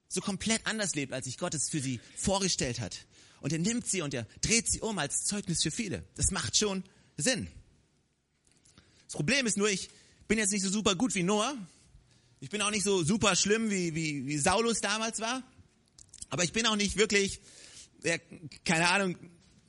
so 0.10 0.22
komplett 0.22 0.66
anders 0.68 0.94
lebt, 0.96 1.14
als 1.14 1.26
sich 1.26 1.38
Gott 1.38 1.54
es 1.56 1.70
für 1.70 1.80
sie 1.80 2.00
vorgestellt 2.16 2.80
hat. 2.80 3.06
Und 3.42 3.52
er 3.52 3.60
nimmt 3.60 3.88
sie 3.88 4.02
und 4.02 4.14
er 4.14 4.28
dreht 4.42 4.70
sie 4.70 4.82
um 4.82 5.00
als 5.00 5.26
Zeugnis 5.26 5.64
für 5.64 5.72
viele. 5.72 6.04
Das 6.16 6.32
macht 6.32 6.58
schon 6.58 6.84
Sinn. 7.18 7.48
Das 9.06 9.16
Problem 9.16 9.46
ist 9.46 9.58
nur, 9.58 9.70
ich, 9.70 9.90
bin 10.28 10.38
jetzt 10.38 10.52
nicht 10.52 10.64
so 10.64 10.70
super 10.70 10.96
gut 10.96 11.14
wie 11.16 11.24
Noah. 11.24 11.56
Ich 12.40 12.50
bin 12.50 12.62
auch 12.62 12.72
nicht 12.72 12.84
so 12.84 13.04
super 13.04 13.36
schlimm 13.36 13.70
wie, 13.70 13.94
wie, 13.94 14.26
wie 14.26 14.38
Saulus 14.38 14.82
damals 14.82 15.20
war. 15.20 15.44
Aber 16.30 16.44
ich 16.44 16.52
bin 16.52 16.66
auch 16.66 16.76
nicht 16.76 16.98
wirklich, 16.98 17.40
der, 18.04 18.20
keine 18.66 18.90
Ahnung, 18.90 19.16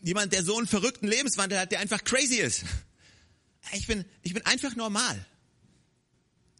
jemand, 0.04 0.34
der 0.34 0.44
so 0.44 0.56
einen 0.58 0.66
verrückten 0.66 1.08
Lebenswandel 1.08 1.58
hat, 1.58 1.72
der 1.72 1.80
einfach 1.80 2.04
crazy 2.04 2.36
ist. 2.36 2.64
Ich 3.72 3.86
bin, 3.86 4.04
ich 4.22 4.34
bin 4.34 4.44
einfach 4.44 4.76
normal. 4.76 5.24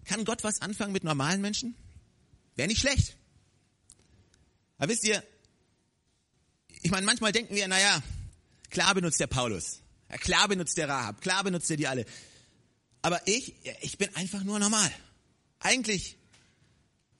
Kann 0.06 0.24
Gott 0.24 0.42
was 0.42 0.62
anfangen 0.62 0.92
mit 0.92 1.04
normalen 1.04 1.42
Menschen? 1.42 1.76
Wäre 2.56 2.68
nicht 2.68 2.80
schlecht. 2.80 3.16
Aber 4.78 4.90
wisst 4.90 5.04
ihr, 5.04 5.22
ich 6.82 6.90
meine, 6.90 7.04
manchmal 7.04 7.32
denken 7.32 7.54
wir, 7.54 7.68
naja, 7.68 8.02
klar 8.70 8.94
benutzt 8.94 9.20
der 9.20 9.26
Paulus. 9.26 9.80
Klar 10.20 10.48
benutzt 10.48 10.78
der 10.78 10.88
Rahab. 10.88 11.20
Klar 11.20 11.44
benutzt 11.44 11.70
er 11.70 11.76
die 11.76 11.86
alle. 11.86 12.06
Aber 13.02 13.20
ich, 13.26 13.54
ich 13.82 13.98
bin 13.98 14.14
einfach 14.16 14.42
nur 14.42 14.58
normal. 14.58 14.90
Eigentlich 15.58 16.16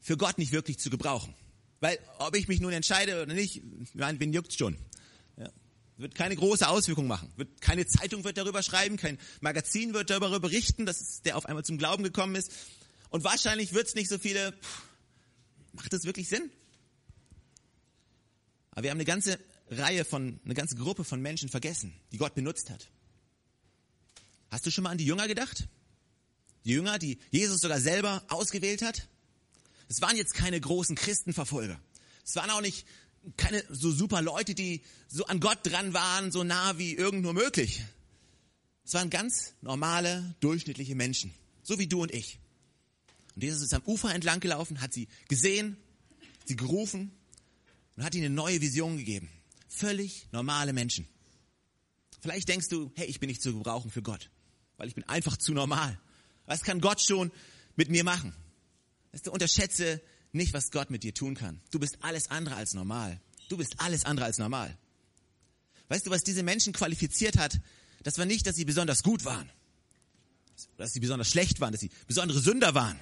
für 0.01 0.17
Gott 0.17 0.39
nicht 0.39 0.53
wirklich 0.53 0.79
zu 0.79 0.89
gebrauchen. 0.89 1.35
Weil 1.81 1.99
ob 2.19 2.35
ich 2.35 2.49
mich 2.49 2.61
nun 2.61 2.73
entscheide 2.73 3.23
oder 3.23 3.35
nicht, 3.35 3.63
meine, 3.95 4.19
wen 4.21 4.33
juckt's 4.33 4.57
schon? 4.57 4.79
Wird 5.97 6.15
keine 6.15 6.35
große 6.35 6.67
Auswirkung 6.67 7.07
machen. 7.07 7.33
Wird, 7.37 7.61
keine 7.61 7.87
Zeitung 7.87 8.25
wird 8.25 8.37
darüber 8.37 8.63
schreiben, 8.63 8.97
kein 8.97 9.19
Magazin 9.41 9.95
wird 9.95 10.11
darüber 10.11 10.41
berichten, 10.41 10.87
dass 10.87 11.23
der 11.23 11.37
auf 11.37 11.47
einmal 11.47 11.65
zum 11.65 11.79
Glauben 11.79 12.03
gekommen 12.03 12.35
ist. 12.35 12.51
Und 13.11 13.23
wahrscheinlich 13.23 13.73
wird's 13.75 13.95
nicht 13.95 14.09
so 14.09 14.19
viele. 14.19 14.53
Pff, 14.53 14.83
macht 15.73 15.93
das 15.93 16.05
wirklich 16.05 16.29
Sinn? 16.29 16.51
Aber 18.73 18.83
wir 18.83 18.91
haben 18.91 18.97
eine 18.97 19.05
ganze 19.05 19.39
Reihe 19.71 20.05
von, 20.05 20.41
eine 20.45 20.55
ganze 20.55 20.75
Gruppe 20.75 21.05
von 21.05 21.21
Menschen 21.23 21.49
vergessen, 21.49 21.95
die 22.11 22.19
Gott 22.19 22.35
benutzt 22.35 22.71
hat. 22.71 22.91
Hast 24.51 24.67
du 24.67 24.71
schon 24.71 24.85
mal 24.85 24.91
an 24.91 24.99
die 24.99 25.07
Jünger 25.07 25.29
gedacht? 25.29 25.69
Die 26.65 26.71
Jünger, 26.71 26.99
die 26.99 27.19
Jesus 27.31 27.61
sogar 27.61 27.81
selber 27.81 28.25
ausgewählt 28.29 28.83
hat? 28.83 29.09
Es 29.89 30.01
waren 30.01 30.17
jetzt 30.17 30.35
keine 30.35 30.61
großen 30.61 30.97
Christenverfolger. 30.97 31.81
Es 32.25 32.35
waren 32.37 32.51
auch 32.51 32.61
nicht 32.61 32.87
keine 33.37 33.65
so 33.71 33.91
super 33.91 34.23
Leute, 34.23 34.55
die 34.55 34.83
so 35.09 35.25
an 35.27 35.41
Gott 35.41 35.59
dran 35.63 35.95
waren, 35.95 36.31
so 36.31 36.45
nah 36.45 36.79
wie 36.79 36.95
irgend 36.95 37.23
nur 37.23 37.33
möglich. 37.33 37.85
Es 38.85 38.95
waren 38.95 39.11
ganz 39.11 39.55
normale, 39.63 40.35
durchschnittliche 40.41 40.95
Menschen, 40.95 41.33
so 41.63 41.79
wie 41.79 41.87
du 41.87 42.03
und 42.03 42.13
ich. 42.13 42.39
Und 43.35 43.43
Jesus 43.43 43.63
ist 43.63 43.75
am 43.75 43.83
Ufer 43.87 44.15
entlang 44.15 44.41
gelaufen, 44.41 44.81
hat 44.81 44.93
sie 44.93 45.09
gesehen, 45.29 45.77
sie 46.45 46.57
gerufen 46.57 47.11
und 47.97 48.05
hat 48.05 48.15
ihnen 48.15 48.27
eine 48.27 48.35
neue 48.35 48.61
Vision 48.61 48.97
gegeben. 48.97 49.29
Völlig 49.69 50.29
normale 50.33 50.73
Menschen. 50.73 51.09
Vielleicht 52.21 52.49
denkst 52.49 52.69
du, 52.69 52.93
hey, 52.95 53.07
ich 53.07 53.21
bin 53.21 53.29
nicht 53.29 53.43
zu 53.43 53.53
gebrauchen 53.53 53.91
für 53.91 54.03
Gott, 54.03 54.31
weil 54.77 54.89
ich 54.89 54.95
bin 54.95 55.05
einfach 55.05 55.37
zu 55.37 55.53
normal. 55.53 55.99
Was 56.47 56.63
kann 56.63 56.81
Gott 56.81 57.01
schon 57.01 57.33
mit 57.77 57.89
mir 57.89 58.05
machen? 58.05 58.35
Weißt 59.13 59.27
du, 59.27 59.33
unterschätze 59.33 60.01
nicht, 60.35 60.53
was 60.53 60.71
Gott 60.71 60.91
mit 60.91 61.03
dir 61.03 61.15
tun 61.15 61.35
kann. 61.35 61.61
Du 61.71 61.79
bist 61.79 61.99
alles 62.01 62.31
andere 62.31 62.57
als 62.57 62.75
normal. 62.75 63.21
Du 63.49 63.57
bist 63.57 63.75
alles 63.79 64.05
andere 64.05 64.27
als 64.27 64.39
normal. 64.39 64.77
Weißt 65.89 66.07
du, 66.07 66.11
was 66.11 66.25
diese 66.25 66.43
Menschen 66.43 66.73
qualifiziert 66.73 67.39
hat? 67.39 67.61
Das 68.03 68.19
war 68.19 68.27
nicht, 68.27 68.47
dass 68.47 68.57
sie 68.57 68.65
besonders 68.65 69.03
gut 69.03 69.25
waren, 69.25 69.49
dass 70.77 70.93
sie 70.93 71.01
besonders 71.01 71.31
schlecht 71.31 71.61
waren, 71.61 71.73
dass 71.73 71.81
sie 71.81 71.91
besondere 72.07 72.41
Sünder 72.41 72.75
waren. 72.75 72.99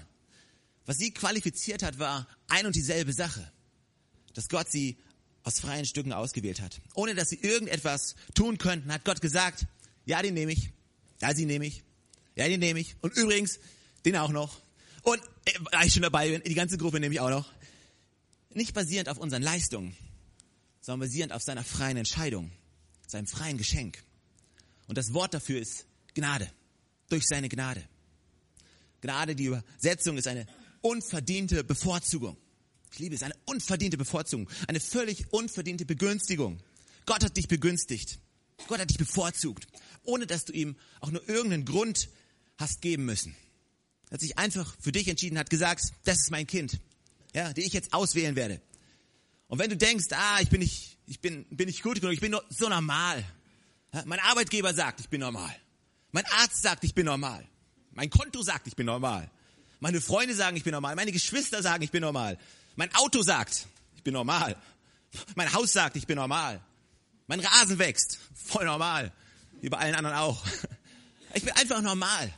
Was 0.86 0.98
sie 0.98 1.12
qualifiziert 1.12 1.82
hat, 1.82 1.98
war 1.98 2.26
ein 2.48 2.66
und 2.66 2.74
dieselbe 2.74 3.12
Sache, 3.12 3.50
dass 4.34 4.48
Gott 4.48 4.70
sie 4.70 4.96
aus 5.44 5.60
freien 5.60 5.86
Stücken 5.86 6.12
ausgewählt 6.12 6.60
hat. 6.60 6.80
Ohne 6.94 7.14
dass 7.14 7.30
sie 7.30 7.36
irgendetwas 7.40 8.14
tun 8.34 8.58
könnten, 8.58 8.92
hat 8.92 9.04
Gott 9.04 9.20
gesagt, 9.20 9.66
ja, 10.04 10.22
den 10.22 10.34
nehme 10.34 10.52
ich, 10.52 10.70
ja, 11.20 11.34
sie 11.34 11.46
nehme 11.46 11.66
ich, 11.66 11.82
ja, 12.36 12.48
den 12.48 12.60
nehme 12.60 12.80
ich 12.80 12.96
und 13.00 13.16
übrigens, 13.16 13.58
den 14.04 14.16
auch 14.16 14.30
noch. 14.30 14.61
Und 15.02 15.20
äh, 15.44 15.52
da 15.70 15.82
ich 15.82 15.92
schon 15.92 16.02
dabei 16.02 16.30
bin, 16.30 16.42
die 16.44 16.54
ganze 16.54 16.78
Gruppe 16.78 17.00
nehme 17.00 17.14
ich 17.14 17.20
auch 17.20 17.30
noch. 17.30 17.52
Nicht 18.54 18.74
basierend 18.74 19.08
auf 19.08 19.18
unseren 19.18 19.42
Leistungen, 19.42 19.96
sondern 20.80 21.08
basierend 21.08 21.32
auf 21.32 21.42
seiner 21.42 21.64
freien 21.64 21.96
Entscheidung, 21.96 22.50
seinem 23.06 23.26
freien 23.26 23.58
Geschenk. 23.58 24.02
Und 24.88 24.98
das 24.98 25.14
Wort 25.14 25.34
dafür 25.34 25.60
ist 25.60 25.86
Gnade, 26.14 26.50
durch 27.08 27.26
seine 27.26 27.48
Gnade. 27.48 27.82
Gnade, 29.00 29.34
die 29.34 29.46
Übersetzung 29.46 30.16
ist 30.18 30.28
eine 30.28 30.46
unverdiente 30.82 31.64
Bevorzugung. 31.64 32.36
Ich 32.92 32.98
liebe 32.98 33.14
es, 33.14 33.22
eine 33.22 33.34
unverdiente 33.46 33.96
Bevorzugung, 33.96 34.48
eine 34.68 34.80
völlig 34.80 35.32
unverdiente 35.32 35.86
Begünstigung. 35.86 36.60
Gott 37.06 37.24
hat 37.24 37.36
dich 37.36 37.48
begünstigt. 37.48 38.18
Gott 38.68 38.78
hat 38.78 38.90
dich 38.90 38.98
bevorzugt, 38.98 39.66
ohne 40.04 40.26
dass 40.26 40.44
du 40.44 40.52
ihm 40.52 40.76
auch 41.00 41.10
nur 41.10 41.26
irgendeinen 41.28 41.64
Grund 41.64 42.10
hast 42.58 42.80
geben 42.80 43.04
müssen. 43.04 43.34
Hat 44.12 44.20
sich 44.20 44.36
einfach 44.36 44.76
für 44.78 44.92
dich 44.92 45.08
entschieden, 45.08 45.38
hat 45.38 45.48
gesagt, 45.48 45.84
das 46.04 46.18
ist 46.18 46.30
mein 46.30 46.46
Kind, 46.46 46.78
ja, 47.34 47.54
die 47.54 47.62
ich 47.62 47.72
jetzt 47.72 47.94
auswählen 47.94 48.36
werde. 48.36 48.60
Und 49.48 49.58
wenn 49.58 49.70
du 49.70 49.76
denkst, 49.76 50.06
ah, 50.12 50.38
ich 50.40 50.50
bin 50.50 50.60
nicht, 50.60 50.98
ich 51.06 51.20
bin, 51.20 51.46
bin 51.46 51.66
nicht 51.66 51.82
gut 51.82 52.00
genug, 52.00 52.12
ich 52.12 52.20
bin 52.20 52.30
nur 52.30 52.44
so 52.50 52.68
normal. 52.68 53.24
Ja, 53.94 54.02
mein 54.04 54.20
Arbeitgeber 54.20 54.74
sagt, 54.74 55.00
ich 55.00 55.08
bin 55.08 55.20
normal. 55.20 55.54
Mein 56.10 56.26
Arzt 56.26 56.60
sagt, 56.60 56.84
ich 56.84 56.94
bin 56.94 57.06
normal. 57.06 57.46
Mein 57.92 58.10
Konto 58.10 58.42
sagt, 58.42 58.66
ich 58.66 58.76
bin 58.76 58.84
normal. 58.84 59.30
Meine 59.80 60.00
Freunde 60.00 60.34
sagen, 60.34 60.58
ich 60.58 60.64
bin 60.64 60.72
normal. 60.72 60.94
Meine 60.94 61.10
Geschwister 61.10 61.62
sagen, 61.62 61.82
ich 61.82 61.90
bin 61.90 62.02
normal. 62.02 62.38
Mein 62.76 62.94
Auto 62.94 63.22
sagt, 63.22 63.66
ich 63.96 64.02
bin 64.02 64.12
normal. 64.12 64.56
Mein 65.36 65.52
Haus 65.54 65.72
sagt, 65.72 65.96
ich 65.96 66.06
bin 66.06 66.16
normal. 66.16 66.60
Mein 67.28 67.40
Rasen 67.40 67.78
wächst. 67.78 68.18
Voll 68.34 68.66
normal. 68.66 69.10
Wie 69.62 69.70
bei 69.70 69.78
allen 69.78 69.94
anderen 69.94 70.16
auch. 70.16 70.44
Ich 71.34 71.44
bin 71.44 71.54
einfach 71.54 71.80
normal. 71.80 72.30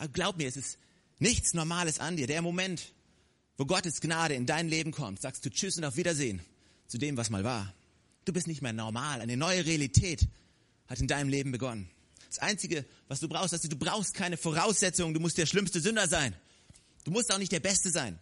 Aber 0.00 0.08
glaub 0.08 0.38
mir, 0.38 0.48
es 0.48 0.56
ist 0.56 0.78
nichts 1.18 1.52
Normales 1.52 2.00
an 2.00 2.16
dir. 2.16 2.26
Der 2.26 2.40
Moment, 2.40 2.94
wo 3.58 3.66
Gottes 3.66 4.00
Gnade 4.00 4.32
in 4.32 4.46
dein 4.46 4.66
Leben 4.66 4.92
kommt, 4.92 5.20
sagst 5.20 5.44
du 5.44 5.50
Tschüss 5.50 5.76
und 5.76 5.84
auf 5.84 5.96
Wiedersehen 5.96 6.40
zu 6.86 6.96
dem, 6.96 7.18
was 7.18 7.28
mal 7.28 7.44
war. 7.44 7.74
Du 8.24 8.32
bist 8.32 8.46
nicht 8.46 8.62
mehr 8.62 8.72
normal. 8.72 9.20
Eine 9.20 9.36
neue 9.36 9.66
Realität 9.66 10.26
hat 10.88 11.00
in 11.00 11.06
deinem 11.06 11.28
Leben 11.28 11.52
begonnen. 11.52 11.90
Das 12.28 12.38
Einzige, 12.38 12.86
was 13.08 13.20
du 13.20 13.28
brauchst, 13.28 13.52
ist, 13.52 13.70
du 13.70 13.76
brauchst 13.76 14.14
keine 14.14 14.38
Voraussetzungen. 14.38 15.12
Du 15.12 15.20
musst 15.20 15.36
der 15.36 15.44
schlimmste 15.44 15.82
Sünder 15.82 16.08
sein. 16.08 16.34
Du 17.04 17.10
musst 17.10 17.30
auch 17.30 17.38
nicht 17.38 17.52
der 17.52 17.60
Beste 17.60 17.90
sein. 17.90 18.18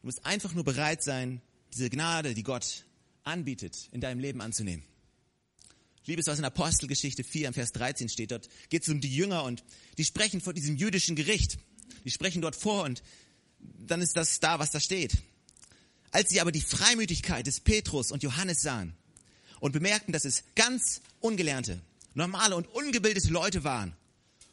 Du 0.00 0.08
musst 0.08 0.26
einfach 0.26 0.52
nur 0.52 0.64
bereit 0.64 1.04
sein, 1.04 1.40
diese 1.72 1.90
Gnade, 1.90 2.34
die 2.34 2.42
Gott 2.42 2.86
anbietet, 3.22 3.88
in 3.92 4.00
deinem 4.00 4.18
Leben 4.18 4.40
anzunehmen. 4.40 4.84
Ich 6.02 6.08
liebe 6.08 6.20
es, 6.20 6.26
was 6.26 6.38
in 6.38 6.44
Apostelgeschichte 6.44 7.22
4 7.22 7.48
im 7.48 7.54
Vers 7.54 7.70
13 7.72 8.08
steht. 8.08 8.32
Dort 8.32 8.48
geht 8.70 8.82
es 8.82 8.88
um 8.88 9.00
die 9.00 9.14
Jünger 9.14 9.44
und 9.44 9.62
die 9.98 10.04
sprechen 10.04 10.40
vor 10.40 10.52
diesem 10.52 10.76
jüdischen 10.76 11.14
Gericht. 11.14 11.58
Die 12.04 12.10
sprechen 12.10 12.42
dort 12.42 12.56
vor 12.56 12.82
und 12.82 13.04
dann 13.60 14.02
ist 14.02 14.16
das 14.16 14.40
da, 14.40 14.58
was 14.58 14.72
da 14.72 14.80
steht. 14.80 15.22
Als 16.10 16.30
sie 16.30 16.40
aber 16.40 16.50
die 16.50 16.60
Freimütigkeit 16.60 17.46
des 17.46 17.60
Petrus 17.60 18.10
und 18.10 18.24
Johannes 18.24 18.62
sahen 18.62 18.94
und 19.60 19.72
bemerkten, 19.72 20.12
dass 20.12 20.24
es 20.24 20.42
ganz 20.56 21.00
ungelernte, 21.20 21.80
normale 22.14 22.56
und 22.56 22.66
ungebildete 22.66 23.28
Leute 23.28 23.62
waren, 23.62 23.94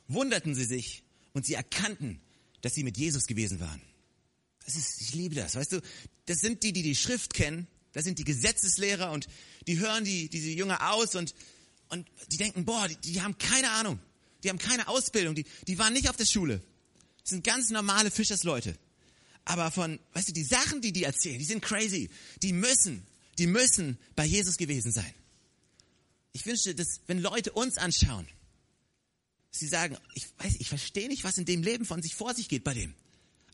wunderten 0.07 0.53
sie 0.53 0.65
sich 0.65 1.01
und 1.33 1.47
sie 1.47 1.55
erkannten, 1.55 2.21
dass 2.61 2.75
sie 2.75 2.83
mit 2.83 2.97
Jesus 2.97 3.25
gewesen 3.25 3.59
waren. 3.59 3.81
Das 4.65 4.75
ist, 4.75 5.01
ich 5.01 5.15
liebe 5.15 5.33
das, 5.33 5.55
weißt 5.55 5.71
du, 5.71 5.81
das 6.27 6.37
sind 6.37 6.61
die, 6.61 6.73
die 6.73 6.83
die 6.83 6.95
Schrift 6.95 7.33
kennen 7.33 7.67
das 7.93 8.03
sind 8.03 8.19
die 8.19 8.23
Gesetzeslehrer 8.23 9.11
und 9.11 9.27
die 9.67 9.79
hören 9.79 10.03
die, 10.03 10.29
diese 10.29 10.49
Jünger 10.49 10.91
aus 10.93 11.15
und, 11.15 11.33
und 11.89 12.07
die 12.31 12.37
denken, 12.37 12.65
boah, 12.65 12.87
die, 12.87 12.95
die 12.97 13.21
haben 13.21 13.37
keine 13.37 13.71
Ahnung. 13.71 13.99
Die 14.43 14.49
haben 14.49 14.59
keine 14.59 14.87
Ausbildung. 14.87 15.35
Die, 15.35 15.45
die 15.67 15.77
waren 15.79 15.93
nicht 15.93 16.09
auf 16.09 16.15
der 16.15 16.25
Schule. 16.25 16.61
Das 17.21 17.31
sind 17.31 17.43
ganz 17.43 17.69
normale 17.69 18.11
Fischersleute. 18.11 18.77
Aber 19.45 19.71
von, 19.71 19.99
weißt 20.13 20.29
du, 20.29 20.33
die 20.33 20.43
Sachen, 20.43 20.81
die 20.81 20.91
die 20.91 21.03
erzählen, 21.03 21.39
die 21.39 21.45
sind 21.45 21.61
crazy. 21.61 22.09
Die 22.43 22.53
müssen, 22.53 23.05
die 23.37 23.47
müssen 23.47 23.97
bei 24.15 24.25
Jesus 24.25 24.57
gewesen 24.57 24.91
sein. 24.91 25.13
Ich 26.31 26.45
wünschte, 26.45 26.75
dass, 26.75 27.01
wenn 27.07 27.19
Leute 27.19 27.51
uns 27.51 27.77
anschauen, 27.77 28.27
sie 29.51 29.67
sagen, 29.67 29.97
ich 30.13 30.27
weiß, 30.37 30.55
ich 30.59 30.69
verstehe 30.69 31.07
nicht, 31.07 31.23
was 31.23 31.37
in 31.37 31.45
dem 31.45 31.63
Leben 31.63 31.85
von 31.85 32.01
sich 32.01 32.15
vor 32.15 32.33
sich 32.33 32.47
geht 32.47 32.63
bei 32.63 32.73
dem. 32.73 32.93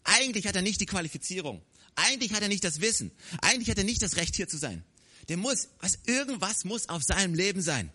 Eigentlich 0.04 0.46
hat 0.48 0.56
er 0.56 0.62
nicht 0.62 0.82
die 0.82 0.86
Qualifizierung. 0.86 1.62
Eigentlich 1.96 2.34
hat 2.34 2.42
er 2.42 2.50
nicht 2.50 2.64
das 2.64 2.82
Wissen. 2.82 3.12
Eigentlich 3.42 3.70
hat 3.70 3.78
er 3.78 3.84
nicht 3.84 4.02
das 4.02 4.18
Recht, 4.18 4.36
hier 4.36 4.48
zu 4.48 4.58
sein. 4.58 4.84
Der 5.30 5.38
muss, 5.38 5.70
was, 5.80 6.00
irgendwas 6.06 6.66
muss 6.66 6.90
auf 6.90 7.04
seinem 7.04 7.34
Leben 7.34 7.62
sein. 7.62 7.92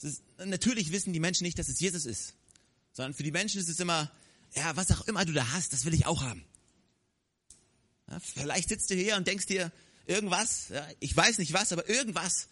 Ist, 0.00 0.22
natürlich 0.44 0.92
wissen 0.92 1.12
die 1.12 1.20
Menschen 1.20 1.44
nicht, 1.44 1.58
dass 1.58 1.68
es 1.68 1.80
Jesus 1.80 2.06
ist. 2.06 2.34
Sondern 2.92 3.14
für 3.14 3.24
die 3.24 3.32
Menschen 3.32 3.60
ist 3.60 3.68
es 3.68 3.80
immer, 3.80 4.10
ja, 4.54 4.76
was 4.76 4.90
auch 4.92 5.06
immer 5.08 5.24
du 5.24 5.32
da 5.32 5.52
hast, 5.52 5.72
das 5.72 5.84
will 5.84 5.94
ich 5.94 6.06
auch 6.06 6.22
haben. 6.22 6.44
Ja, 8.08 8.20
vielleicht 8.20 8.68
sitzt 8.68 8.90
du 8.90 8.94
hier 8.94 9.16
und 9.16 9.26
denkst 9.26 9.46
dir, 9.46 9.72
irgendwas, 10.06 10.68
ja, 10.70 10.86
ich 11.00 11.14
weiß 11.14 11.38
nicht 11.38 11.52
was, 11.52 11.72
aber 11.72 11.88
irgendwas 11.88 12.48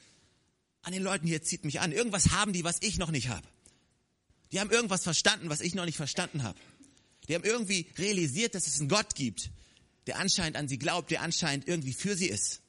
an 0.82 0.92
den 0.92 1.02
Leuten 1.02 1.26
hier 1.26 1.42
zieht 1.42 1.64
mich 1.64 1.80
an. 1.80 1.92
Irgendwas 1.92 2.30
haben 2.30 2.52
die, 2.52 2.64
was 2.64 2.76
ich 2.80 2.98
noch 2.98 3.10
nicht 3.10 3.28
habe. 3.28 3.46
Die 4.52 4.60
haben 4.60 4.70
irgendwas 4.70 5.02
verstanden, 5.02 5.48
was 5.48 5.60
ich 5.60 5.74
noch 5.74 5.84
nicht 5.84 5.96
verstanden 5.96 6.42
habe. 6.42 6.58
Die 7.28 7.34
haben 7.34 7.44
irgendwie 7.44 7.86
realisiert, 7.98 8.54
dass 8.54 8.66
es 8.66 8.78
einen 8.78 8.88
Gott 8.88 9.14
gibt, 9.14 9.50
der 10.06 10.18
anscheinend 10.18 10.56
an 10.56 10.68
sie 10.68 10.78
glaubt, 10.78 11.10
der 11.10 11.22
anscheinend 11.22 11.66
irgendwie 11.66 11.92
für 11.92 12.16
sie 12.16 12.28
ist. 12.28 12.60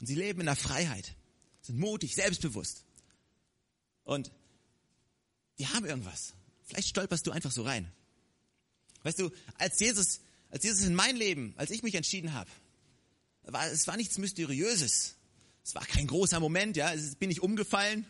Und 0.00 0.06
sie 0.06 0.14
leben 0.14 0.40
in 0.40 0.46
der 0.46 0.56
Freiheit, 0.56 1.14
sind 1.62 1.78
mutig, 1.78 2.14
selbstbewusst. 2.14 2.84
Und 4.04 4.30
die 5.58 5.66
haben 5.66 5.84
irgendwas. 5.84 6.34
Vielleicht 6.64 6.88
stolperst 6.88 7.26
du 7.26 7.30
einfach 7.30 7.50
so 7.50 7.62
rein. 7.62 7.90
Weißt 9.02 9.18
du, 9.18 9.30
als 9.54 9.78
Jesus, 9.80 10.20
als 10.50 10.64
Jesus 10.64 10.86
in 10.86 10.94
mein 10.94 11.16
Leben, 11.16 11.54
als 11.56 11.70
ich 11.70 11.82
mich 11.82 11.94
entschieden 11.94 12.32
habe, 12.32 12.50
war, 13.42 13.66
es 13.66 13.86
war 13.86 13.96
nichts 13.96 14.18
Mysteriöses. 14.18 15.16
Es 15.64 15.74
war 15.74 15.84
kein 15.84 16.06
großer 16.06 16.40
Moment, 16.40 16.76
ja. 16.76 16.92
Es 16.92 17.16
bin 17.16 17.30
ich 17.30 17.42
umgefallen, 17.42 18.06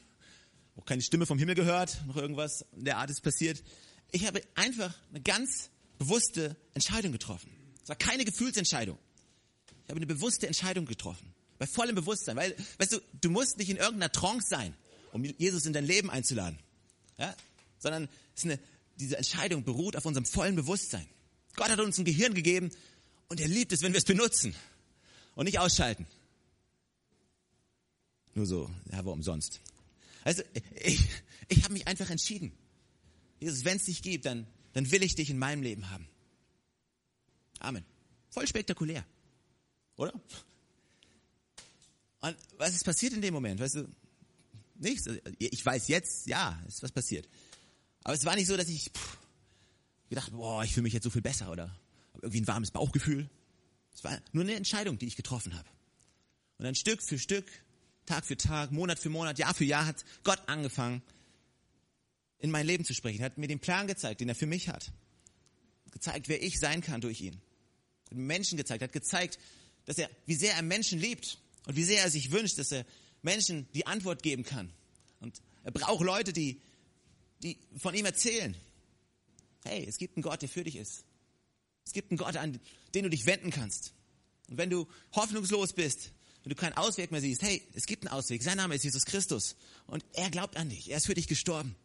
auch 0.76 0.84
keine 0.84 1.02
Stimme 1.02 1.26
vom 1.26 1.38
Himmel 1.38 1.54
gehört, 1.54 2.04
noch 2.06 2.16
irgendwas 2.16 2.64
in 2.76 2.84
der 2.84 2.98
Art 2.98 3.10
ist 3.10 3.22
passiert. 3.22 3.62
Ich 4.10 4.26
habe 4.26 4.42
einfach 4.54 4.94
eine 5.10 5.20
ganz 5.20 5.70
bewusste 5.98 6.56
Entscheidung 6.74 7.12
getroffen. 7.12 7.50
Es 7.88 7.90
war 7.90 7.96
keine 7.96 8.26
Gefühlsentscheidung. 8.26 8.98
Ich 9.84 9.88
habe 9.88 9.96
eine 9.96 10.06
bewusste 10.06 10.46
Entscheidung 10.46 10.84
getroffen. 10.84 11.32
Bei 11.58 11.66
vollem 11.66 11.94
Bewusstsein. 11.94 12.36
Weil, 12.36 12.54
weißt 12.76 12.92
du, 12.92 13.00
du 13.22 13.30
musst 13.30 13.56
nicht 13.56 13.70
in 13.70 13.78
irgendeiner 13.78 14.12
Trance 14.12 14.46
sein, 14.46 14.74
um 15.12 15.24
Jesus 15.24 15.64
in 15.64 15.72
dein 15.72 15.86
Leben 15.86 16.10
einzuladen. 16.10 16.58
Ja? 17.16 17.34
Sondern 17.78 18.10
eine, 18.44 18.58
diese 18.96 19.16
Entscheidung 19.16 19.64
beruht 19.64 19.96
auf 19.96 20.04
unserem 20.04 20.26
vollen 20.26 20.54
Bewusstsein. 20.54 21.06
Gott 21.56 21.70
hat 21.70 21.80
uns 21.80 21.96
ein 21.96 22.04
Gehirn 22.04 22.34
gegeben 22.34 22.70
und 23.30 23.40
er 23.40 23.48
liebt 23.48 23.72
es, 23.72 23.80
wenn 23.80 23.94
wir 23.94 23.98
es 23.98 24.04
benutzen 24.04 24.54
und 25.34 25.46
nicht 25.46 25.58
ausschalten. 25.58 26.06
Nur 28.34 28.44
so, 28.44 28.70
ja, 28.92 29.02
warum 29.02 29.22
sonst? 29.22 29.60
Also, 30.24 30.42
ich, 30.84 31.00
ich 31.48 31.64
habe 31.64 31.72
mich 31.72 31.88
einfach 31.88 32.10
entschieden. 32.10 32.52
Jesus, 33.40 33.64
wenn 33.64 33.78
es 33.78 33.86
dich 33.86 34.02
gibt, 34.02 34.26
dann, 34.26 34.46
dann 34.74 34.90
will 34.90 35.02
ich 35.02 35.14
dich 35.14 35.30
in 35.30 35.38
meinem 35.38 35.62
Leben 35.62 35.88
haben. 35.88 36.06
Amen. 37.58 37.84
Voll 38.30 38.46
spektakulär. 38.46 39.04
Oder? 39.96 40.12
Und 42.20 42.36
was 42.56 42.74
ist 42.74 42.84
passiert 42.84 43.12
in 43.12 43.20
dem 43.20 43.34
Moment? 43.34 43.60
Weißt 43.60 43.76
du, 43.76 43.88
nichts. 44.76 45.08
Ich 45.38 45.64
weiß 45.64 45.88
jetzt, 45.88 46.26
ja, 46.26 46.60
ist 46.66 46.82
was 46.82 46.92
passiert. 46.92 47.28
Aber 48.04 48.14
es 48.14 48.24
war 48.24 48.36
nicht 48.36 48.46
so, 48.46 48.56
dass 48.56 48.68
ich 48.68 48.90
pff, 48.90 49.18
gedacht, 50.08 50.32
boah, 50.32 50.64
ich 50.64 50.72
fühle 50.72 50.84
mich 50.84 50.92
jetzt 50.92 51.04
so 51.04 51.10
viel 51.10 51.22
besser 51.22 51.50
oder 51.50 51.74
irgendwie 52.14 52.40
ein 52.40 52.46
warmes 52.46 52.70
Bauchgefühl. 52.70 53.28
Es 53.92 54.04
war 54.04 54.18
nur 54.32 54.44
eine 54.44 54.54
Entscheidung, 54.54 54.98
die 54.98 55.06
ich 55.06 55.16
getroffen 55.16 55.54
habe. 55.54 55.68
Und 56.58 56.64
dann 56.64 56.74
Stück 56.74 57.02
für 57.02 57.18
Stück, 57.18 57.46
Tag 58.06 58.24
für 58.24 58.36
Tag, 58.36 58.72
Monat 58.72 58.98
für 58.98 59.10
Monat, 59.10 59.38
Jahr 59.38 59.54
für 59.54 59.64
Jahr 59.64 59.86
hat 59.86 60.04
Gott 60.24 60.40
angefangen, 60.46 61.02
in 62.38 62.50
mein 62.50 62.66
Leben 62.66 62.84
zu 62.84 62.94
sprechen, 62.94 63.22
hat 63.22 63.38
mir 63.38 63.48
den 63.48 63.60
Plan 63.60 63.86
gezeigt, 63.86 64.20
den 64.20 64.28
er 64.28 64.34
für 64.34 64.46
mich 64.46 64.68
hat. 64.68 64.92
Gezeigt, 65.90 66.28
wer 66.28 66.42
ich 66.42 66.58
sein 66.58 66.80
kann 66.80 67.00
durch 67.00 67.20
ihn. 67.20 67.40
Menschen 68.10 68.56
gezeigt, 68.56 68.82
hat 68.82 68.92
gezeigt, 68.92 69.38
dass 69.84 69.98
er, 69.98 70.10
wie 70.26 70.34
sehr 70.34 70.54
er 70.54 70.62
Menschen 70.62 70.98
liebt 70.98 71.38
und 71.66 71.76
wie 71.76 71.84
sehr 71.84 72.02
er 72.02 72.10
sich 72.10 72.30
wünscht, 72.30 72.58
dass 72.58 72.72
er 72.72 72.84
Menschen 73.22 73.68
die 73.74 73.86
Antwort 73.86 74.22
geben 74.22 74.44
kann. 74.44 74.70
Und 75.20 75.40
er 75.64 75.72
braucht 75.72 76.04
Leute, 76.04 76.32
die, 76.32 76.60
die 77.42 77.58
von 77.76 77.94
ihm 77.94 78.04
erzählen. 78.04 78.56
Hey, 79.64 79.84
es 79.86 79.98
gibt 79.98 80.16
einen 80.16 80.22
Gott, 80.22 80.42
der 80.42 80.48
für 80.48 80.64
dich 80.64 80.76
ist. 80.76 81.04
Es 81.84 81.92
gibt 81.92 82.10
einen 82.10 82.18
Gott, 82.18 82.36
an 82.36 82.60
den 82.94 83.04
du 83.04 83.10
dich 83.10 83.26
wenden 83.26 83.50
kannst. 83.50 83.92
Und 84.48 84.58
wenn 84.58 84.70
du 84.70 84.86
hoffnungslos 85.12 85.72
bist, 85.72 86.12
wenn 86.42 86.50
du 86.50 86.56
keinen 86.56 86.74
Ausweg 86.74 87.10
mehr 87.10 87.20
siehst, 87.20 87.42
hey, 87.42 87.62
es 87.74 87.86
gibt 87.86 88.06
einen 88.06 88.12
Ausweg. 88.12 88.42
Sein 88.42 88.56
Name 88.56 88.74
ist 88.74 88.84
Jesus 88.84 89.04
Christus. 89.04 89.56
Und 89.86 90.04
er 90.12 90.30
glaubt 90.30 90.56
an 90.56 90.68
dich. 90.68 90.90
Er 90.90 90.98
ist 90.98 91.06
für 91.06 91.14
dich 91.14 91.28
gestorben. 91.28 91.76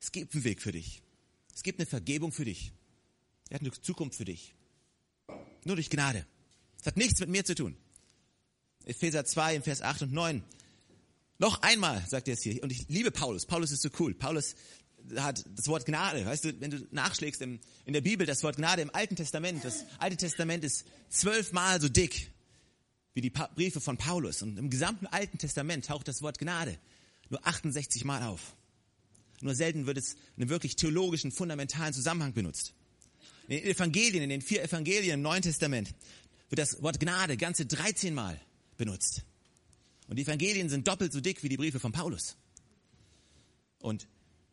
Es 0.00 0.12
gibt 0.12 0.34
einen 0.34 0.44
Weg 0.44 0.60
für 0.60 0.72
dich. 0.72 1.02
Es 1.54 1.62
gibt 1.62 1.78
eine 1.78 1.86
Vergebung 1.86 2.32
für 2.32 2.44
dich. 2.44 2.72
Er 3.48 3.56
hat 3.56 3.62
eine 3.62 3.72
Zukunft 3.72 4.16
für 4.16 4.24
dich. 4.24 4.54
Nur 5.64 5.76
durch 5.76 5.90
Gnade. 5.90 6.26
Es 6.80 6.86
hat 6.86 6.96
nichts 6.96 7.20
mit 7.20 7.28
mir 7.28 7.44
zu 7.44 7.54
tun. 7.54 7.76
Epheser 8.84 9.24
2 9.24 9.56
in 9.56 9.62
Vers 9.62 9.80
8 9.82 10.02
und 10.02 10.12
9. 10.12 10.42
Noch 11.38 11.62
einmal, 11.62 12.04
sagt 12.06 12.28
er 12.28 12.34
es 12.34 12.42
hier. 12.42 12.62
Und 12.62 12.70
ich 12.70 12.88
liebe 12.88 13.10
Paulus. 13.10 13.46
Paulus 13.46 13.72
ist 13.72 13.82
so 13.82 13.88
cool. 13.98 14.14
Paulus 14.14 14.54
hat 15.16 15.44
das 15.56 15.68
Wort 15.68 15.86
Gnade. 15.86 16.24
Weißt 16.24 16.44
du, 16.44 16.60
wenn 16.60 16.70
du 16.70 16.86
nachschlägst 16.90 17.42
im, 17.42 17.60
in 17.84 17.92
der 17.92 18.00
Bibel, 18.00 18.26
das 18.26 18.42
Wort 18.42 18.56
Gnade 18.56 18.82
im 18.82 18.94
Alten 18.94 19.16
Testament, 19.16 19.64
das 19.64 19.84
Alte 19.98 20.16
Testament 20.16 20.64
ist 20.64 20.84
zwölfmal 21.08 21.80
so 21.80 21.88
dick 21.88 22.30
wie 23.14 23.20
die 23.20 23.30
Briefe 23.30 23.80
von 23.80 23.96
Paulus. 23.96 24.42
Und 24.42 24.58
im 24.58 24.70
gesamten 24.70 25.06
Alten 25.06 25.38
Testament 25.38 25.86
taucht 25.86 26.08
das 26.08 26.22
Wort 26.22 26.38
Gnade 26.38 26.78
nur 27.30 27.46
68 27.46 28.04
Mal 28.04 28.22
auf. 28.22 28.54
Nur 29.40 29.54
selten 29.54 29.86
wird 29.86 29.98
es 29.98 30.14
in 30.36 30.42
einem 30.42 30.50
wirklich 30.50 30.76
theologischen, 30.76 31.32
fundamentalen 31.32 31.92
Zusammenhang 31.92 32.32
benutzt. 32.32 32.74
In 33.48 33.58
den 33.58 33.64
Evangelien, 33.64 34.22
in 34.22 34.30
den 34.30 34.42
vier 34.42 34.62
Evangelien 34.62 35.14
im 35.14 35.22
Neuen 35.22 35.42
Testament 35.42 35.94
wird 36.48 36.58
das 36.58 36.82
Wort 36.82 37.00
Gnade 37.00 37.36
ganze 37.36 37.66
13 37.66 38.14
Mal 38.14 38.40
benutzt. 38.76 39.22
Und 40.08 40.16
die 40.16 40.22
Evangelien 40.22 40.68
sind 40.68 40.88
doppelt 40.88 41.12
so 41.12 41.20
dick 41.20 41.42
wie 41.42 41.48
die 41.48 41.56
Briefe 41.56 41.80
von 41.80 41.92
Paulus. 41.92 42.36
Und 43.78 44.06